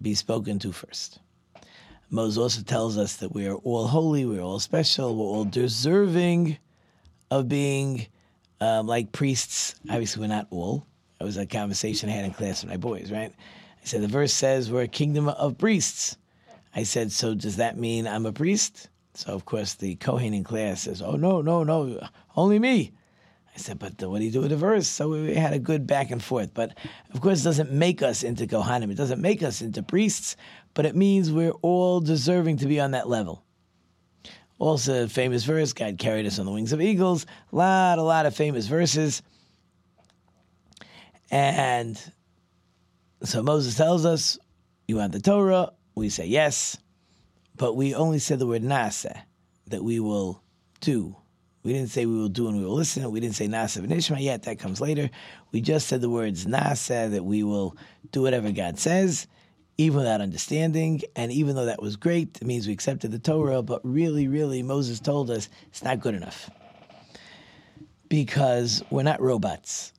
be 0.01 0.15
spoken 0.15 0.59
to 0.61 0.73
first. 0.73 1.21
Moses 2.11 2.39
also 2.39 2.63
tells 2.63 2.99
us 2.99 3.17
that 3.17 3.33
we 3.33 3.47
are 3.47 3.57
all 3.57 3.87
holy, 3.87 4.25
we're 4.25 4.41
all 4.41 4.61
special, 4.61 5.17
we're 5.17 5.25
all 5.25 5.45
deserving 5.45 6.59
of 7.31 7.49
being 7.49 8.07
um, 8.61 8.87
like 8.87 9.11
priests. 9.13 9.75
Obviously, 9.91 10.21
we're 10.21 10.29
not 10.29 10.47
all. 10.51 10.87
That 11.19 11.25
was 11.25 11.37
a 11.37 11.47
conversation 11.47 12.09
I 12.09 12.13
had 12.13 12.25
in 12.25 12.33
class 12.33 12.63
with 12.63 12.71
my 12.71 12.77
boys, 12.77 13.11
right? 13.11 13.33
I 13.33 13.85
said, 13.87 14.03
the 14.03 14.09
verse 14.09 14.33
says 14.33 14.71
we're 14.71 14.83
a 14.83 14.89
kingdom 14.89 15.29
of 15.29 15.59
priests. 15.59 16.17
I 16.75 16.83
said, 16.83 17.13
so 17.13 17.35
does 17.35 17.57
that 17.57 17.79
mean 17.79 18.07
I'm 18.07 18.27
a 18.27 18.33
priest? 18.33 18.89
So, 19.15 19.33
of 19.33 19.45
course, 19.45 19.75
the 19.75 19.95
Kohen 19.97 20.35
in 20.35 20.43
class 20.43 20.83
says, 20.83 21.01
oh, 21.01 21.17
no, 21.17 21.41
no, 21.41 21.63
no, 21.63 22.01
only 22.37 22.59
me. 22.59 22.93
I 23.55 23.59
said, 23.59 23.79
but 23.79 24.03
what 24.03 24.19
do 24.19 24.25
you 24.25 24.33
do 24.33 24.41
with 24.41 24.51
the 24.51 24.57
verse? 24.57 24.89
So 24.89 25.11
we 25.11 25.35
had 25.35 25.53
a 25.53 25.61
good 25.61 25.87
back 25.87 26.11
and 26.11 26.23
forth. 26.23 26.53
But, 26.53 26.77
of 27.13 27.21
course, 27.21 27.43
it 27.43 27.45
doesn't 27.45 27.71
make 27.71 28.03
us 28.03 28.25
into 28.25 28.47
Kohanim. 28.47 28.91
It 28.91 28.97
doesn't 28.97 29.21
make 29.21 29.45
us 29.45 29.63
into 29.63 29.83
priests, 29.83 30.37
but 30.75 30.87
it 30.87 30.97
means 30.97 31.31
we're 31.31 31.53
all 31.63 32.01
deserving 32.01 32.57
to 32.59 32.67
be 32.67 32.81
on 32.81 32.91
that 32.93 33.09
level. 33.09 33.45
Also, 34.59 35.07
famous 35.07 35.45
verse, 35.45 35.73
God 35.73 35.99
carried 35.99 36.27
us 36.27 36.39
on 36.39 36.47
the 36.47 36.53
wings 36.53 36.73
of 36.73 36.81
eagles. 36.81 37.27
A 37.53 37.57
lot, 37.57 37.99
a 37.99 38.03
lot 38.03 38.27
of 38.27 38.35
famous 38.35 38.67
verses. 38.67 39.23
And 41.31 42.01
so 43.23 43.43
Moses 43.43 43.77
tells 43.77 44.05
us, 44.05 44.39
You 44.89 44.97
want 44.97 45.13
the 45.13 45.21
Torah? 45.21 45.73
We 45.95 46.09
say 46.09 46.27
yes. 46.27 46.77
But 47.57 47.75
we 47.77 47.95
only 47.95 48.19
said 48.19 48.41
the 48.41 48.47
word 48.47 48.63
na'aseh, 48.63 49.17
that 49.69 49.85
we 49.85 50.01
will 50.01 50.43
do. 50.81 51.17
We 51.65 51.73
didn't 51.73 51.91
say 51.91 52.07
we 52.07 52.17
will 52.17 52.29
do 52.29 52.47
and 52.47 52.59
we 52.59 52.65
will 52.65 52.75
listen. 52.75 53.11
We 53.11 53.21
didn't 53.21 53.35
say 53.35 53.49
na'aseh 53.49 53.85
v'nishma 53.87 54.21
yet. 54.21 54.43
That 54.45 54.59
comes 54.59 54.81
later. 54.81 55.11
We 55.51 55.61
just 55.61 55.89
said 55.89 56.01
the 56.01 56.11
words 56.11 56.47
na'aseh, 56.47 57.11
that 57.11 57.25
we 57.25 57.43
will 57.43 57.77
do 58.13 58.23
whatever 58.23 58.53
God 58.53 58.79
says, 58.79 59.27
even 59.79 59.99
without 59.99 60.21
understanding. 60.21 61.01
And 61.17 61.33
even 61.33 61.57
though 61.57 61.65
that 61.65 61.83
was 61.83 61.97
great, 61.97 62.39
it 62.41 62.47
means 62.47 62.67
we 62.67 62.73
accepted 62.73 63.11
the 63.11 63.19
Torah. 63.19 63.63
But 63.63 63.81
really, 63.83 64.29
really, 64.29 64.63
Moses 64.63 65.01
told 65.01 65.31
us 65.31 65.49
it's 65.69 65.83
not 65.83 66.01
good 66.01 66.15
enough. 66.15 66.51
Because 68.09 68.85
we're 68.91 69.03
not 69.03 69.21
robots 69.21 69.95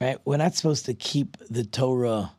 right? 0.00 0.18
We're 0.24 0.36
not 0.36 0.54
supposed 0.54 0.86
to 0.86 0.94
keep 0.94 1.36
the 1.50 1.64
Torah 1.64 2.32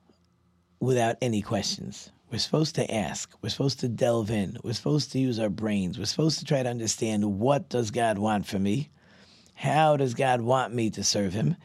without 0.80 1.18
any 1.22 1.42
questions. 1.42 2.12
We're 2.32 2.40
supposed 2.40 2.76
to 2.76 2.94
ask. 2.94 3.32
We're 3.42 3.50
supposed 3.50 3.80
to 3.80 3.88
delve 3.88 4.30
in. 4.30 4.58
We're 4.64 4.74
supposed 4.74 5.12
to 5.14 5.20
use 5.20 5.40
our 5.40 5.50
brains. 5.50 5.98
We're 5.98 6.06
supposed 6.06 6.40
to 6.40 6.46
try 6.46 6.62
to 6.62 6.70
understand 6.70 7.40
what 7.40 7.70
does 7.70 7.90
God 7.90 8.20
want 8.20 8.46
from 8.46 8.64
me? 8.64 8.90
How 9.56 9.98
does 9.98 10.14
God 10.14 10.42
want 10.42 10.74
me 10.74 10.90
to 10.92 11.04
serve 11.04 11.34
him? 11.34 11.56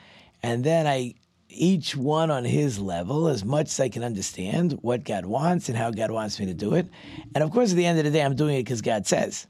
And 0.42 0.64
then 0.64 0.86
I 0.86 1.14
each 1.48 1.94
one 1.94 2.30
on 2.30 2.44
his 2.44 2.80
level 2.80 3.28
as 3.28 3.44
much 3.44 3.66
as 3.66 3.78
I 3.78 3.88
can 3.88 4.02
understand 4.02 4.72
what 4.80 5.04
God 5.04 5.26
wants 5.26 5.68
and 5.68 5.78
how 5.78 5.90
God 5.90 6.10
wants 6.10 6.40
me 6.40 6.46
to 6.46 6.54
do 6.54 6.74
it. 6.74 6.88
And 7.34 7.44
of 7.44 7.50
course 7.50 7.70
at 7.70 7.76
the 7.76 7.86
end 7.86 7.98
of 7.98 8.04
the 8.04 8.10
day 8.10 8.22
I'm 8.22 8.34
doing 8.34 8.56
it 8.56 8.64
because 8.64 8.82
God 8.82 9.06
says. 9.06 9.46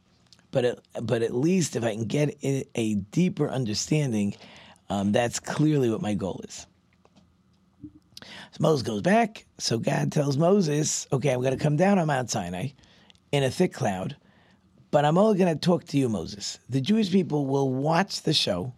But 0.51 0.65
it, 0.65 0.81
but 1.01 1.23
at 1.23 1.35
least 1.35 1.77
if 1.77 1.85
I 1.85 1.95
can 1.95 2.05
get 2.05 2.37
a 2.43 2.95
deeper 2.95 3.49
understanding 3.49 4.35
um, 4.91 5.13
that's 5.13 5.41
clearly 5.41 5.91
what 5.91 6.03
my 6.03 6.15
goal 6.15 6.43
is. 6.45 6.67
So 8.53 8.59
Moses 8.61 8.87
goes 8.87 9.03
back. 9.03 9.47
So 9.59 9.79
God 9.79 10.13
tells 10.13 10.37
Moses, 10.37 11.07
okay, 11.13 11.31
I'm 11.31 11.41
going 11.41 11.57
to 11.57 11.63
come 11.63 11.77
down 11.77 11.99
on 11.99 12.07
Mount 12.07 12.31
Sinai 12.31 12.69
in 13.33 13.43
a 13.43 13.51
thick 13.51 13.73
cloud, 13.73 14.17
but 14.91 15.05
I'm 15.05 15.19
only 15.19 15.39
going 15.39 15.53
to 15.53 15.61
talk 15.61 15.85
to 15.87 15.99
you, 15.99 16.09
Moses. 16.09 16.59
The 16.69 16.81
Jewish 16.81 17.11
people 17.11 17.47
will 17.47 17.71
watch 17.71 18.23
the 18.23 18.33
show. 18.33 18.73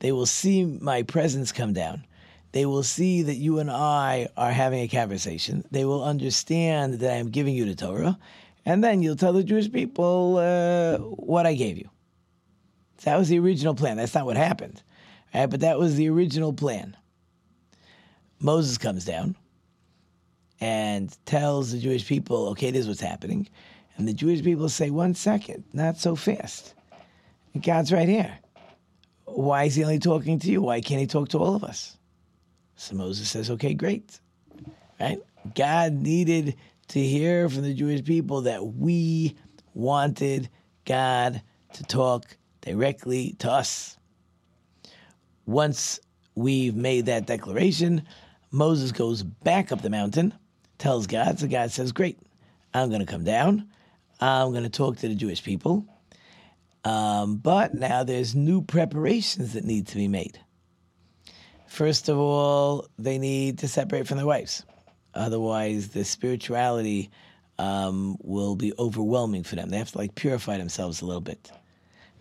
They 0.00 0.12
will 0.12 0.26
see 0.26 0.64
my 0.64 1.02
presence 1.02 1.52
come 1.52 1.72
down. 1.72 2.04
They 2.52 2.66
will 2.66 2.82
see 2.82 3.22
that 3.22 3.36
you 3.36 3.58
and 3.58 3.70
I 3.70 4.28
are 4.36 4.52
having 4.52 4.80
a 4.80 4.88
conversation. 4.88 5.64
They 5.70 5.84
will 5.84 6.02
understand 6.02 7.00
that 7.00 7.12
I 7.12 7.16
am 7.16 7.30
giving 7.30 7.54
you 7.54 7.64
the 7.64 7.74
Torah. 7.74 8.18
And 8.64 8.82
then 8.82 9.02
you'll 9.02 9.16
tell 9.16 9.32
the 9.32 9.44
Jewish 9.44 9.70
people 9.70 10.38
uh, 10.38 10.98
what 10.98 11.46
I 11.46 11.54
gave 11.54 11.78
you. 11.78 11.88
So 12.98 13.10
that 13.10 13.18
was 13.18 13.28
the 13.28 13.38
original 13.38 13.74
plan. 13.74 13.96
That's 13.96 14.14
not 14.14 14.26
what 14.26 14.36
happened. 14.36 14.82
Right, 15.34 15.46
but 15.46 15.60
that 15.60 15.78
was 15.78 15.96
the 15.96 16.08
original 16.08 16.52
plan. 16.52 16.96
Moses 18.40 18.78
comes 18.78 19.04
down 19.04 19.36
and 20.60 21.16
tells 21.26 21.72
the 21.72 21.78
Jewish 21.78 22.06
people, 22.06 22.48
okay, 22.48 22.70
this 22.70 22.82
is 22.82 22.88
what's 22.88 23.00
happening. 23.00 23.48
And 23.96 24.06
the 24.06 24.12
Jewish 24.12 24.42
people 24.42 24.68
say, 24.68 24.90
one 24.90 25.14
second, 25.14 25.64
not 25.72 25.98
so 25.98 26.16
fast. 26.16 26.74
God's 27.60 27.92
right 27.92 28.08
here. 28.08 28.38
Why 29.24 29.64
is 29.64 29.74
he 29.74 29.82
only 29.82 29.98
talking 29.98 30.38
to 30.40 30.50
you? 30.50 30.62
Why 30.62 30.80
can't 30.80 31.00
he 31.00 31.06
talk 31.06 31.30
to 31.30 31.38
all 31.38 31.54
of 31.54 31.64
us? 31.64 31.96
So 32.76 32.94
Moses 32.94 33.28
says, 33.28 33.50
okay, 33.50 33.74
great. 33.74 34.20
Right? 35.00 35.18
God 35.54 35.94
needed 35.94 36.56
to 36.88 37.00
hear 37.00 37.48
from 37.48 37.62
the 37.62 37.74
Jewish 37.74 38.04
people 38.04 38.42
that 38.42 38.64
we 38.64 39.36
wanted 39.74 40.48
God 40.84 41.42
to 41.74 41.82
talk 41.84 42.36
directly 42.60 43.34
to 43.38 43.50
us. 43.50 43.96
Once 45.46 46.00
we've 46.34 46.74
made 46.74 47.06
that 47.06 47.26
declaration, 47.26 48.06
Moses 48.50 48.92
goes 48.92 49.22
back 49.22 49.72
up 49.72 49.82
the 49.82 49.90
mountain, 49.90 50.34
tells 50.78 51.06
God. 51.06 51.38
So 51.38 51.46
God 51.46 51.70
says, 51.70 51.92
Great, 51.92 52.18
I'm 52.72 52.88
going 52.88 53.00
to 53.00 53.06
come 53.06 53.24
down. 53.24 53.68
I'm 54.20 54.52
going 54.52 54.64
to 54.64 54.70
talk 54.70 54.98
to 54.98 55.08
the 55.08 55.14
Jewish 55.14 55.42
people. 55.42 55.86
Um, 56.84 57.36
but 57.36 57.74
now 57.74 58.04
there's 58.04 58.34
new 58.34 58.62
preparations 58.62 59.54
that 59.54 59.64
need 59.64 59.88
to 59.88 59.96
be 59.96 60.08
made. 60.08 60.38
First 61.66 62.08
of 62.08 62.16
all, 62.18 62.88
they 62.98 63.18
need 63.18 63.58
to 63.58 63.68
separate 63.68 64.06
from 64.06 64.18
their 64.18 64.26
wives. 64.26 64.64
Otherwise, 65.12 65.88
the 65.88 66.04
spirituality 66.04 67.10
um, 67.58 68.16
will 68.22 68.54
be 68.54 68.72
overwhelming 68.78 69.42
for 69.42 69.56
them. 69.56 69.70
They 69.70 69.78
have 69.78 69.90
to 69.92 69.98
like 69.98 70.14
purify 70.14 70.58
themselves 70.58 71.00
a 71.00 71.06
little 71.06 71.20
bit. 71.20 71.50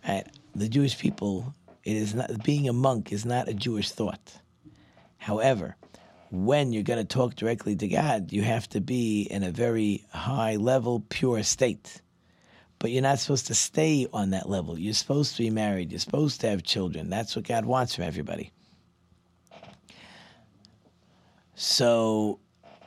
Right? 0.08 0.26
The 0.56 0.68
Jewish 0.68 0.98
people 0.98 1.54
it 1.86 1.96
is 1.96 2.16
not 2.16 2.44
being 2.44 2.68
a 2.68 2.74
monk 2.74 3.12
is 3.12 3.26
not 3.26 3.48
a 3.48 3.54
Jewish 3.54 3.92
thought. 3.92 4.42
However, 5.18 5.76
when 6.43 6.74
you're 6.74 6.84
going 6.84 7.00
to 7.00 7.06
talk 7.06 7.36
directly 7.36 7.76
to 7.76 7.88
God, 7.88 8.32
you 8.34 8.41
have 8.41 8.67
to 8.69 8.82
be 8.82 9.21
in 9.24 9.43
a 9.43 9.52
very 9.52 10.06
high 10.12 10.56
level, 10.58 11.06
pure 11.10 11.43
state. 11.43 12.02
But 12.80 12.91
you're 12.91 13.02
not 13.02 13.19
supposed 13.19 13.48
to 13.48 13.56
stay 13.56 14.08
on 14.12 14.32
that 14.32 14.50
level. 14.50 14.78
You're 14.78 14.93
supposed 14.93 15.38
to 15.38 15.43
be 15.43 15.50
married. 15.50 15.91
You're 15.91 16.00
supposed 16.00 16.41
to 16.41 16.50
have 16.50 16.63
children. 16.63 17.10
That's 17.10 17.36
what 17.36 17.48
God 17.48 17.65
wants 17.65 17.95
from 17.95 18.04
everybody. 18.04 18.52
So 21.56 22.39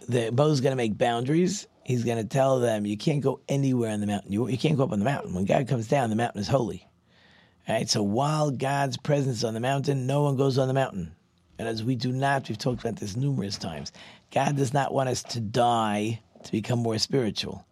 the 0.09 0.31
Bo's 0.31 0.61
going 0.61 0.73
to 0.73 0.77
make 0.77 0.99
boundaries. 0.99 1.67
He's 1.85 2.05
going 2.05 2.19
to 2.19 2.29
tell 2.29 2.61
them 2.61 2.85
you 2.85 2.99
can't 2.99 3.23
go 3.23 3.41
anywhere 3.49 3.91
on 3.91 4.01
the 4.01 4.07
mountain. 4.07 4.31
You, 4.31 4.47
you 4.49 4.59
can't 4.59 4.77
go 4.77 4.85
up 4.85 4.93
on 4.93 4.99
the 4.99 5.07
mountain. 5.07 5.33
When 5.33 5.47
God 5.47 5.67
comes 5.69 5.89
down, 5.89 6.11
the 6.11 6.17
mountain 6.17 6.41
is 6.41 6.49
holy. 6.49 6.87
Right? 7.67 7.89
So 7.89 8.03
while 8.03 8.51
God's 8.51 8.99
presence 8.99 9.39
is 9.39 9.45
on 9.45 9.55
the 9.55 9.61
mountain, 9.61 10.07
no 10.07 10.23
one 10.23 10.37
goes 10.37 10.59
on 10.59 10.69
the 10.69 10.75
mountain. 10.75 11.15
And 11.59 11.67
as 11.67 11.83
we 11.83 11.97
do 11.97 12.13
not, 12.13 12.49
we've 12.49 12.59
talked 12.59 12.81
about 12.81 12.97
this 12.97 13.17
numerous 13.17 13.59
times, 13.59 13.93
God 14.31 14.57
does 14.57 14.73
not 14.73 14.95
want 14.95 15.09
us 15.09 15.23
to 15.25 15.41
die 15.41 16.21
to 16.45 16.53
become 16.53 16.79
more 16.79 16.99
spiritual. 16.99 17.67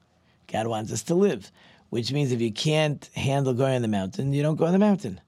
God 0.48 0.66
wants 0.66 0.92
us 0.92 1.02
to 1.04 1.14
live, 1.14 1.50
which 1.90 2.12
means 2.12 2.32
if 2.32 2.40
you 2.40 2.52
can't 2.52 3.08
handle 3.14 3.54
going 3.54 3.76
on 3.76 3.82
the 3.82 3.88
mountain, 3.88 4.32
you 4.32 4.42
don't 4.42 4.56
go 4.56 4.66
on 4.66 4.72
the 4.72 4.78
mountain. 4.78 5.20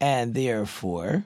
And 0.00 0.34
therefore, 0.34 1.24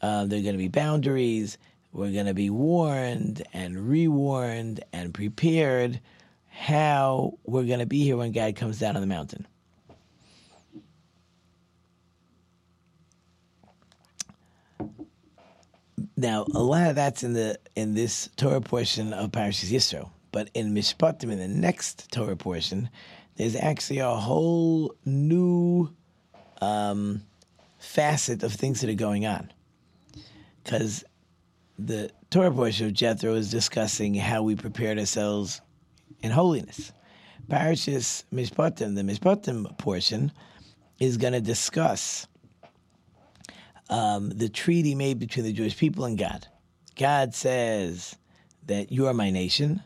uh, 0.00 0.24
there 0.24 0.38
are 0.38 0.42
going 0.42 0.54
to 0.54 0.58
be 0.58 0.68
boundaries. 0.68 1.58
We're 1.92 2.12
going 2.12 2.26
to 2.26 2.34
be 2.34 2.50
warned 2.50 3.42
and 3.52 3.88
rewarned 3.88 4.82
and 4.92 5.12
prepared 5.12 6.00
how 6.48 7.38
we're 7.44 7.64
going 7.64 7.78
to 7.78 7.86
be 7.86 8.02
here 8.04 8.16
when 8.16 8.32
God 8.32 8.56
comes 8.56 8.78
down 8.78 8.96
on 8.96 9.02
the 9.02 9.06
mountain. 9.06 9.46
Now, 16.16 16.44
a 16.54 16.62
lot 16.62 16.90
of 16.90 16.96
that's 16.96 17.22
in 17.22 17.32
the 17.32 17.58
in 17.74 17.94
this 17.94 18.28
Torah 18.36 18.60
portion 18.60 19.12
of 19.12 19.30
Parashas 19.30 19.70
Yisro, 19.70 20.10
but 20.30 20.50
in 20.54 20.74
Mishpatim, 20.74 21.30
in 21.32 21.38
the 21.38 21.48
next 21.48 22.10
Torah 22.12 22.36
portion, 22.36 22.90
there's 23.36 23.56
actually 23.56 23.98
a 23.98 24.10
whole 24.10 24.94
new 25.06 25.90
um, 26.60 27.22
facet 27.78 28.42
of 28.42 28.52
things 28.52 28.82
that 28.82 28.90
are 28.90 28.94
going 28.94 29.26
on. 29.26 29.50
Because 30.62 31.02
the 31.78 32.10
Torah 32.30 32.52
portion 32.52 32.86
of 32.86 32.92
Jethro 32.92 33.34
is 33.34 33.50
discussing 33.50 34.14
how 34.14 34.42
we 34.42 34.54
prepared 34.54 34.98
ourselves 34.98 35.62
in 36.22 36.30
holiness. 36.30 36.92
Parashas 37.48 38.24
Mishpatim, 38.32 38.94
the 38.94 39.02
Mishpatim 39.02 39.76
portion, 39.78 40.30
is 41.00 41.16
going 41.16 41.32
to 41.32 41.40
discuss 41.40 42.26
um, 43.92 44.30
the 44.30 44.48
treaty 44.48 44.94
made 44.94 45.18
between 45.18 45.44
the 45.44 45.52
Jewish 45.52 45.76
people 45.76 46.06
and 46.06 46.16
God. 46.16 46.46
God 46.96 47.34
says 47.34 48.16
that 48.64 48.90
you 48.90 49.06
are 49.06 49.12
my 49.12 49.28
nation, 49.28 49.82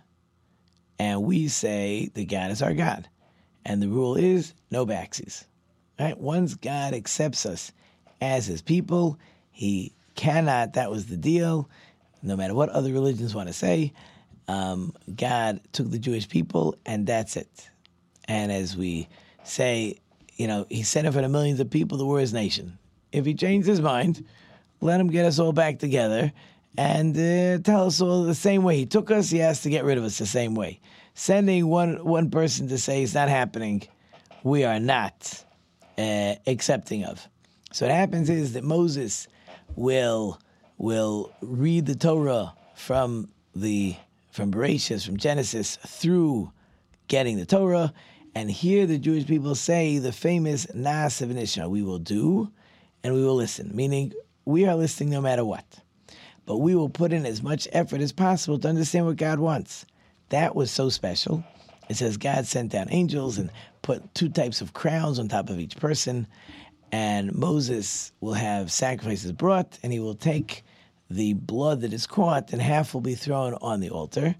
and 0.96 1.24
we 1.24 1.48
say 1.48 2.08
that 2.14 2.28
God 2.28 2.52
is 2.52 2.62
our 2.62 2.72
God. 2.72 3.08
And 3.64 3.82
the 3.82 3.88
rule 3.88 4.14
is 4.14 4.54
no 4.70 4.86
backsies. 4.86 5.44
Right? 5.98 6.16
Once 6.16 6.54
God 6.54 6.94
accepts 6.94 7.44
us 7.44 7.72
as 8.20 8.46
his 8.46 8.62
people, 8.62 9.18
he 9.50 9.92
cannot, 10.14 10.74
that 10.74 10.88
was 10.88 11.06
the 11.06 11.16
deal, 11.16 11.68
no 12.22 12.36
matter 12.36 12.54
what 12.54 12.68
other 12.68 12.92
religions 12.92 13.34
want 13.34 13.48
to 13.48 13.52
say. 13.52 13.92
Um, 14.46 14.94
God 15.16 15.60
took 15.72 15.90
the 15.90 15.98
Jewish 15.98 16.28
people, 16.28 16.76
and 16.86 17.08
that's 17.08 17.36
it. 17.36 17.68
And 18.26 18.52
as 18.52 18.76
we 18.76 19.08
say, 19.42 19.98
you 20.36 20.46
know, 20.46 20.64
he 20.68 20.84
sent 20.84 21.08
it 21.08 21.12
for 21.12 21.22
the 21.22 21.28
millions 21.28 21.58
of 21.58 21.70
people, 21.70 21.98
the 21.98 22.06
worst 22.06 22.32
nation. 22.32 22.78
If 23.12 23.24
he 23.24 23.34
changed 23.34 23.66
his 23.66 23.80
mind, 23.80 24.24
let 24.80 25.00
him 25.00 25.08
get 25.08 25.24
us 25.24 25.38
all 25.38 25.52
back 25.52 25.78
together 25.78 26.32
and 26.78 27.16
uh, 27.16 27.62
tell 27.62 27.86
us 27.86 28.00
all 28.00 28.24
the 28.24 28.34
same 28.34 28.62
way 28.62 28.76
he 28.76 28.86
took 28.86 29.10
us. 29.10 29.30
He 29.30 29.38
has 29.38 29.62
to 29.62 29.70
get 29.70 29.84
rid 29.84 29.98
of 29.98 30.04
us 30.04 30.18
the 30.18 30.26
same 30.26 30.54
way. 30.54 30.80
Sending 31.14 31.66
one 31.68 32.04
one 32.04 32.30
person 32.30 32.68
to 32.68 32.78
say 32.78 33.02
it's 33.02 33.14
not 33.14 33.28
happening, 33.28 33.82
we 34.42 34.64
are 34.64 34.78
not 34.78 35.44
uh, 35.96 36.34
accepting 36.46 37.04
of. 37.04 37.26
So 37.72 37.86
what 37.86 37.94
happens 37.94 38.28
is 38.28 38.52
that 38.52 38.64
Moses 38.64 39.26
will 39.74 40.38
will 40.76 41.32
read 41.40 41.86
the 41.86 41.94
Torah 41.94 42.54
from 42.74 43.30
the 43.54 43.96
from 44.30 44.52
Bereshit, 44.52 45.04
from 45.04 45.16
Genesis 45.16 45.76
through 45.86 46.52
getting 47.08 47.38
the 47.38 47.46
Torah, 47.46 47.94
and 48.34 48.50
hear 48.50 48.86
the 48.86 48.98
Jewish 48.98 49.26
people 49.26 49.54
say 49.54 49.98
the 49.98 50.12
famous 50.12 50.66
Na'aseh 50.66 51.26
v'nishma, 51.26 51.70
we 51.70 51.82
will 51.82 51.98
do 51.98 52.50
and 53.06 53.14
we 53.14 53.24
will 53.24 53.36
listen, 53.36 53.70
meaning 53.72 54.12
we 54.44 54.66
are 54.66 54.74
listening 54.74 55.10
no 55.10 55.20
matter 55.20 55.44
what. 55.44 55.64
But 56.44 56.56
we 56.56 56.74
will 56.74 56.88
put 56.88 57.12
in 57.12 57.24
as 57.24 57.40
much 57.40 57.68
effort 57.70 58.00
as 58.00 58.10
possible 58.10 58.58
to 58.58 58.68
understand 58.68 59.06
what 59.06 59.14
God 59.14 59.38
wants. 59.38 59.86
That 60.30 60.56
was 60.56 60.72
so 60.72 60.88
special. 60.88 61.44
It 61.88 61.96
says 61.96 62.16
God 62.16 62.46
sent 62.46 62.72
down 62.72 62.88
angels 62.90 63.38
and 63.38 63.52
put 63.82 64.12
two 64.16 64.28
types 64.28 64.60
of 64.60 64.72
crowns 64.72 65.20
on 65.20 65.28
top 65.28 65.50
of 65.50 65.60
each 65.60 65.76
person. 65.76 66.26
And 66.90 67.32
Moses 67.32 68.10
will 68.20 68.34
have 68.34 68.72
sacrifices 68.72 69.30
brought, 69.30 69.78
and 69.84 69.92
he 69.92 70.00
will 70.00 70.16
take 70.16 70.64
the 71.08 71.34
blood 71.34 71.82
that 71.82 71.92
is 71.92 72.08
caught, 72.08 72.52
and 72.52 72.60
half 72.60 72.92
will 72.92 73.00
be 73.02 73.14
thrown 73.14 73.54
on 73.62 73.78
the 73.78 73.90
altar, 73.90 74.34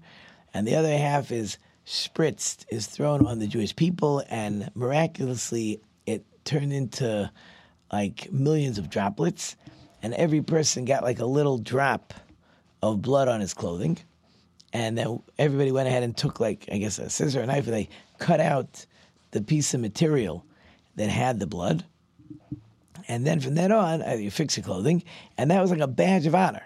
and 0.53 0.67
the 0.67 0.75
other 0.75 0.97
half 0.97 1.31
is 1.31 1.57
spritzed, 1.85 2.65
is 2.69 2.85
thrown 2.85 3.25
on 3.25 3.39
the 3.39 3.47
Jewish 3.47 3.73
people, 3.73 4.23
and 4.27 4.69
miraculously 4.75 5.79
it 6.05 6.25
turned 6.43 6.73
into 6.73 7.31
like 7.91 8.31
millions 8.31 8.77
of 8.77 8.89
droplets, 8.89 9.55
and 10.01 10.13
every 10.13 10.41
person 10.41 10.85
got 10.85 11.03
like 11.03 11.19
a 11.19 11.25
little 11.25 11.57
drop 11.57 12.13
of 12.81 13.01
blood 13.01 13.27
on 13.27 13.39
his 13.39 13.53
clothing. 13.53 13.97
And 14.73 14.97
then 14.97 15.21
everybody 15.37 15.71
went 15.71 15.87
ahead 15.87 16.03
and 16.03 16.15
took 16.15 16.39
like 16.39 16.67
I 16.71 16.77
guess 16.77 16.99
a 16.99 17.09
scissor 17.09 17.39
or 17.39 17.43
a 17.43 17.45
knife, 17.45 17.65
and 17.65 17.73
they 17.73 17.89
cut 18.19 18.39
out 18.39 18.85
the 19.31 19.41
piece 19.41 19.73
of 19.73 19.81
material 19.81 20.45
that 20.95 21.09
had 21.09 21.39
the 21.39 21.47
blood. 21.47 21.85
And 23.07 23.25
then 23.25 23.39
from 23.39 23.55
then 23.55 23.71
on, 23.71 24.01
uh, 24.01 24.13
you 24.13 24.29
fix 24.29 24.57
your 24.57 24.65
clothing, 24.65 25.03
and 25.37 25.49
that 25.51 25.61
was 25.61 25.71
like 25.71 25.79
a 25.79 25.87
badge 25.87 26.25
of 26.25 26.35
honor. 26.35 26.63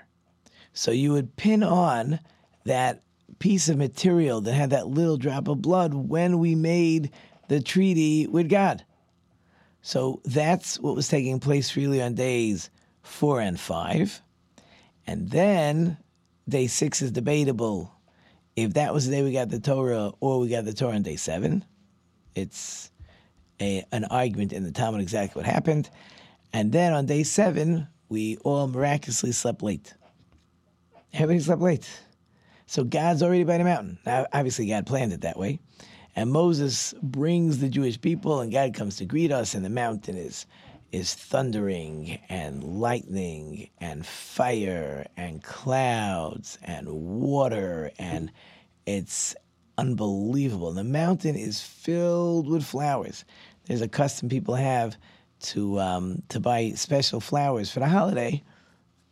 So 0.74 0.92
you 0.92 1.12
would 1.12 1.36
pin 1.36 1.64
on 1.64 2.20
that 2.64 3.04
piece 3.40 3.70
of 3.70 3.78
material 3.78 4.42
that 4.42 4.54
had 4.54 4.70
that 4.72 4.88
little 4.88 5.18
drop 5.18 5.48
of 5.48 5.62
blood 5.62 5.94
when 5.94 6.40
we 6.40 6.56
made 6.56 7.12
the 7.48 7.62
treaty 7.62 8.28
with 8.28 8.50
God. 8.50 8.84
So 9.82 10.22
that's 10.26 10.80
what 10.80 10.96
was 10.96 11.08
taking 11.08 11.40
place 11.40 11.76
really 11.76 12.02
on 12.02 12.14
days 12.14 12.70
four 13.02 13.42
and 13.42 13.60
five. 13.60 14.22
And 15.08 15.30
then 15.30 15.98
day 16.48 16.68
six 16.68 17.02
is 17.02 17.12
debatable 17.12 17.92
if 18.56 18.74
that 18.74 18.94
was 18.94 19.08
the 19.08 19.12
day 19.12 19.24
we 19.24 19.32
got 19.32 19.50
the 19.50 19.60
Torah 19.60 20.12
or 20.20 20.40
we 20.40 20.50
got 20.50 20.66
the 20.66 20.74
Torah 20.74 20.96
on 20.96 21.04
day 21.04 21.16
seven. 21.16 21.66
It's 22.36 22.92
a, 23.60 23.84
an 23.92 24.06
argument 24.06 24.54
in 24.54 24.64
the 24.64 24.72
Talmud 24.72 25.02
exactly 25.02 25.40
what 25.40 25.52
happened. 25.52 25.90
And 26.54 26.72
then 26.72 26.94
on 26.94 27.06
day 27.06 27.24
seven, 27.24 27.88
we 28.10 28.38
all 28.38 28.68
miraculously 28.68 29.32
slept 29.32 29.64
late. 29.64 29.94
Everybody 31.14 31.40
slept 31.40 31.62
late. 31.62 31.90
So 32.66 32.84
God's 32.84 33.24
already 33.24 33.44
by 33.44 33.58
the 33.58 33.64
mountain. 33.64 34.00
Now, 34.06 34.28
obviously, 34.32 34.68
God 34.68 34.86
planned 34.86 35.14
it 35.14 35.22
that 35.22 35.38
way. 35.38 35.60
And 36.16 36.32
Moses 36.32 36.94
brings 37.02 37.60
the 37.60 37.70
Jewish 37.70 38.00
people, 38.00 38.42
and 38.42 38.52
God 38.52 38.74
comes 38.74 38.98
to 38.98 39.06
greet 39.06 39.32
us, 39.32 39.54
and 39.54 39.64
the 39.64 39.70
mountain 39.70 40.18
is 40.18 40.46
is 40.92 41.14
thundering 41.14 42.20
and 42.28 42.64
lightning 42.64 43.70
and 43.80 44.06
fire 44.06 45.08
and 45.16 45.42
clouds 45.42 46.58
and 46.64 46.90
water 46.90 47.92
and 47.98 48.30
it's 48.86 49.36
unbelievable. 49.78 50.74
The 50.74 50.84
mountain 50.84 51.36
is 51.36 51.62
filled 51.62 52.50
with 52.50 52.64
flowers. 52.64 53.26
There's 53.66 53.82
a 53.82 53.88
custom 53.88 54.28
people 54.28 54.56
have 54.56 54.98
to 55.42 55.80
um, 55.80 56.22
to 56.30 56.40
buy 56.40 56.72
special 56.76 57.20
flowers 57.20 57.72
for 57.72 57.80
the 57.80 57.88
holiday, 57.88 58.44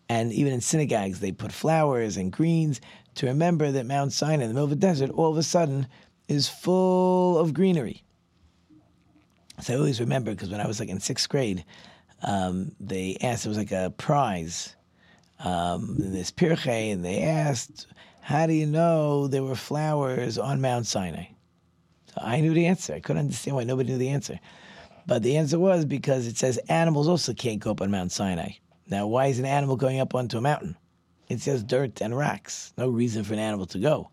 and 0.10 0.32
even 0.32 0.54
in 0.54 0.62
synagogues 0.62 1.20
they 1.20 1.32
put 1.32 1.52
flowers 1.52 2.18
and 2.18 2.32
greens 2.32 2.82
to 3.16 3.26
remember 3.26 3.72
that 3.72 3.86
Mount 3.86 4.14
Sinai 4.14 4.44
in 4.44 4.50
the 4.50 4.54
middle 4.54 4.66
of 4.66 4.72
a 4.72 4.76
desert 4.76 5.12
all 5.12 5.32
of 5.32 5.38
a 5.38 5.44
sudden 5.44 5.88
is 6.30 6.48
full 6.48 7.38
of 7.38 7.54
greenery. 7.54 8.04
So 9.62 9.74
I 9.74 9.78
always 9.78 10.00
remember 10.00 10.32
because 10.32 10.50
when 10.50 10.62
I 10.62 10.68
was 10.68 10.80
like 10.80 10.88
in 10.88 11.02
sixth 11.02 11.28
grade, 11.28 11.66
um, 12.24 12.72
they 12.80 13.18
asked 13.22 13.46
it 13.46 13.50
was 13.50 13.58
like 13.58 13.72
a 13.72 13.94
prize 13.98 14.76
um, 15.44 15.98
in 16.00 16.14
this 16.14 16.32
pirche, 16.32 16.94
and 16.94 17.04
they 17.04 17.24
asked, 17.24 17.88
"How 18.22 18.46
do 18.48 18.54
you 18.54 18.66
know 18.66 19.28
there 19.28 19.44
were 19.44 19.56
flowers 19.56 20.38
on 20.38 20.62
Mount 20.62 20.86
Sinai?" 20.86 21.26
So 22.14 22.22
I 22.22 22.40
knew 22.40 22.54
the 22.54 22.68
answer. 22.68 22.94
I 22.94 23.00
couldn't 23.00 23.22
understand 23.22 23.58
why 23.58 23.64
nobody 23.64 23.90
knew 23.90 23.98
the 23.98 24.10
answer, 24.10 24.40
but 25.08 25.24
the 25.24 25.36
answer 25.36 25.60
was 25.60 25.84
because 25.84 26.28
it 26.28 26.38
says 26.38 26.58
animals 26.70 27.08
also 27.08 27.34
can't 27.34 27.60
go 27.60 27.72
up 27.72 27.82
on 27.82 27.92
Mount 27.92 28.12
Sinai. 28.12 28.52
Now, 28.88 29.08
why 29.08 29.28
is 29.28 29.40
an 29.40 29.46
animal 29.46 29.76
going 29.76 30.00
up 30.00 30.16
onto 30.16 30.38
a 30.38 30.42
mountain? 30.42 30.78
It 31.28 31.42
says 31.42 31.64
dirt 31.64 32.02
and 32.02 32.18
rocks. 32.18 32.74
No 32.78 32.90
reason 32.90 33.24
for 33.24 33.34
an 33.34 33.40
animal 33.40 33.66
to 33.68 33.80
go. 33.80 34.10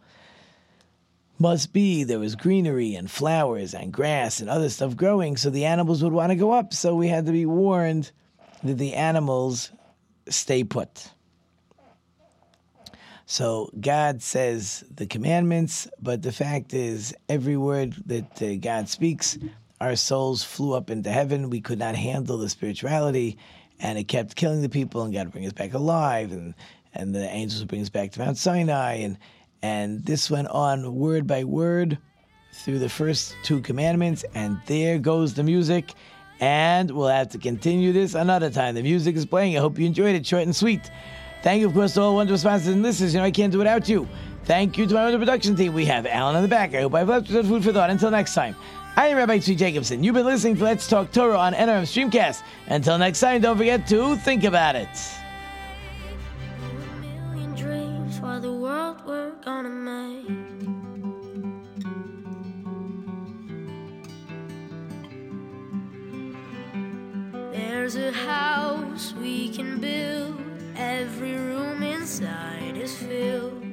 Must 1.38 1.72
be 1.72 2.04
there 2.04 2.18
was 2.18 2.34
greenery 2.34 2.94
and 2.94 3.10
flowers 3.10 3.74
and 3.74 3.92
grass 3.92 4.40
and 4.40 4.48
other 4.48 4.70
stuff 4.70 4.96
growing, 4.96 5.36
so 5.36 5.50
the 5.50 5.66
animals 5.66 6.02
would 6.02 6.12
want 6.12 6.30
to 6.30 6.36
go 6.36 6.52
up. 6.52 6.72
So 6.72 6.94
we 6.94 7.08
had 7.08 7.26
to 7.26 7.32
be 7.32 7.44
warned 7.44 8.10
that 8.64 8.78
the 8.78 8.94
animals 8.94 9.70
stay 10.28 10.64
put. 10.64 11.10
So 13.26 13.70
God 13.78 14.22
says 14.22 14.84
the 14.94 15.06
commandments, 15.06 15.88
but 16.00 16.22
the 16.22 16.32
fact 16.32 16.72
is, 16.72 17.14
every 17.28 17.56
word 17.56 17.94
that 18.06 18.40
uh, 18.40 18.54
God 18.54 18.88
speaks, 18.88 19.36
our 19.80 19.96
souls 19.96 20.44
flew 20.44 20.74
up 20.74 20.90
into 20.90 21.10
heaven. 21.10 21.50
We 21.50 21.60
could 21.60 21.78
not 21.78 21.96
handle 21.96 22.38
the 22.38 22.48
spirituality, 22.48 23.36
and 23.80 23.98
it 23.98 24.04
kept 24.04 24.36
killing 24.36 24.62
the 24.62 24.68
people, 24.68 25.02
and 25.02 25.12
God 25.12 25.32
bring 25.32 25.44
us 25.44 25.52
back 25.52 25.74
alive, 25.74 26.32
and, 26.32 26.54
and 26.94 27.14
the 27.14 27.28
angels 27.28 27.60
would 27.60 27.68
bring 27.68 27.82
us 27.82 27.90
back 27.90 28.12
to 28.12 28.20
Mount 28.20 28.38
Sinai, 28.38 28.94
and 28.94 29.18
and 29.62 30.04
this 30.04 30.30
went 30.30 30.48
on 30.48 30.94
word 30.94 31.26
by 31.26 31.44
word 31.44 31.98
through 32.52 32.78
the 32.78 32.88
first 32.88 33.36
two 33.42 33.60
commandments. 33.60 34.24
And 34.34 34.60
there 34.66 34.98
goes 34.98 35.34
the 35.34 35.42
music. 35.42 35.92
And 36.40 36.90
we'll 36.90 37.08
have 37.08 37.30
to 37.30 37.38
continue 37.38 37.92
this 37.92 38.14
another 38.14 38.50
time. 38.50 38.74
The 38.74 38.82
music 38.82 39.16
is 39.16 39.24
playing. 39.24 39.56
I 39.56 39.60
hope 39.60 39.78
you 39.78 39.86
enjoyed 39.86 40.14
it, 40.14 40.26
short 40.26 40.42
and 40.42 40.54
sweet. 40.54 40.90
Thank 41.42 41.60
you, 41.60 41.68
of 41.68 41.74
course, 41.74 41.94
to 41.94 42.02
all 42.02 42.14
wonderful 42.14 42.38
sponsors 42.38 42.68
and 42.68 42.82
listeners. 42.82 43.14
You 43.14 43.20
know, 43.20 43.26
I 43.26 43.30
can't 43.30 43.52
do 43.52 43.58
without 43.58 43.88
you. 43.88 44.06
Thank 44.44 44.76
you 44.76 44.86
to 44.86 44.94
my 44.94 45.04
wonderful 45.04 45.26
production 45.26 45.56
team. 45.56 45.72
We 45.72 45.86
have 45.86 46.06
Alan 46.06 46.36
in 46.36 46.42
the 46.42 46.48
back. 46.48 46.74
I 46.74 46.82
hope 46.82 46.94
I've 46.94 47.08
left 47.08 47.28
some 47.28 47.46
food 47.46 47.64
for 47.64 47.72
thought. 47.72 47.90
Until 47.90 48.10
next 48.10 48.34
time, 48.34 48.54
I 48.96 49.08
am 49.08 49.16
Rabbi 49.16 49.38
Tzvi 49.38 49.56
Jacobson. 49.56 50.02
You've 50.02 50.14
been 50.14 50.26
listening 50.26 50.56
to 50.56 50.64
Let's 50.64 50.86
Talk 50.86 51.12
Torah 51.12 51.38
on 51.38 51.52
NRM 51.52 51.82
Streamcast. 51.82 52.42
Until 52.66 52.98
next 52.98 53.20
time, 53.20 53.40
don't 53.40 53.56
forget 53.56 53.86
to 53.88 54.16
think 54.16 54.44
about 54.44 54.76
it 54.76 54.88
gonna 59.46 59.68
make. 59.68 60.26
There's 67.52 67.94
a 67.94 68.10
house 68.10 69.14
we 69.14 69.50
can 69.50 69.78
build, 69.78 70.40
every 70.76 71.36
room 71.36 71.84
inside 71.84 72.76
is 72.76 72.96
filled. 72.96 73.65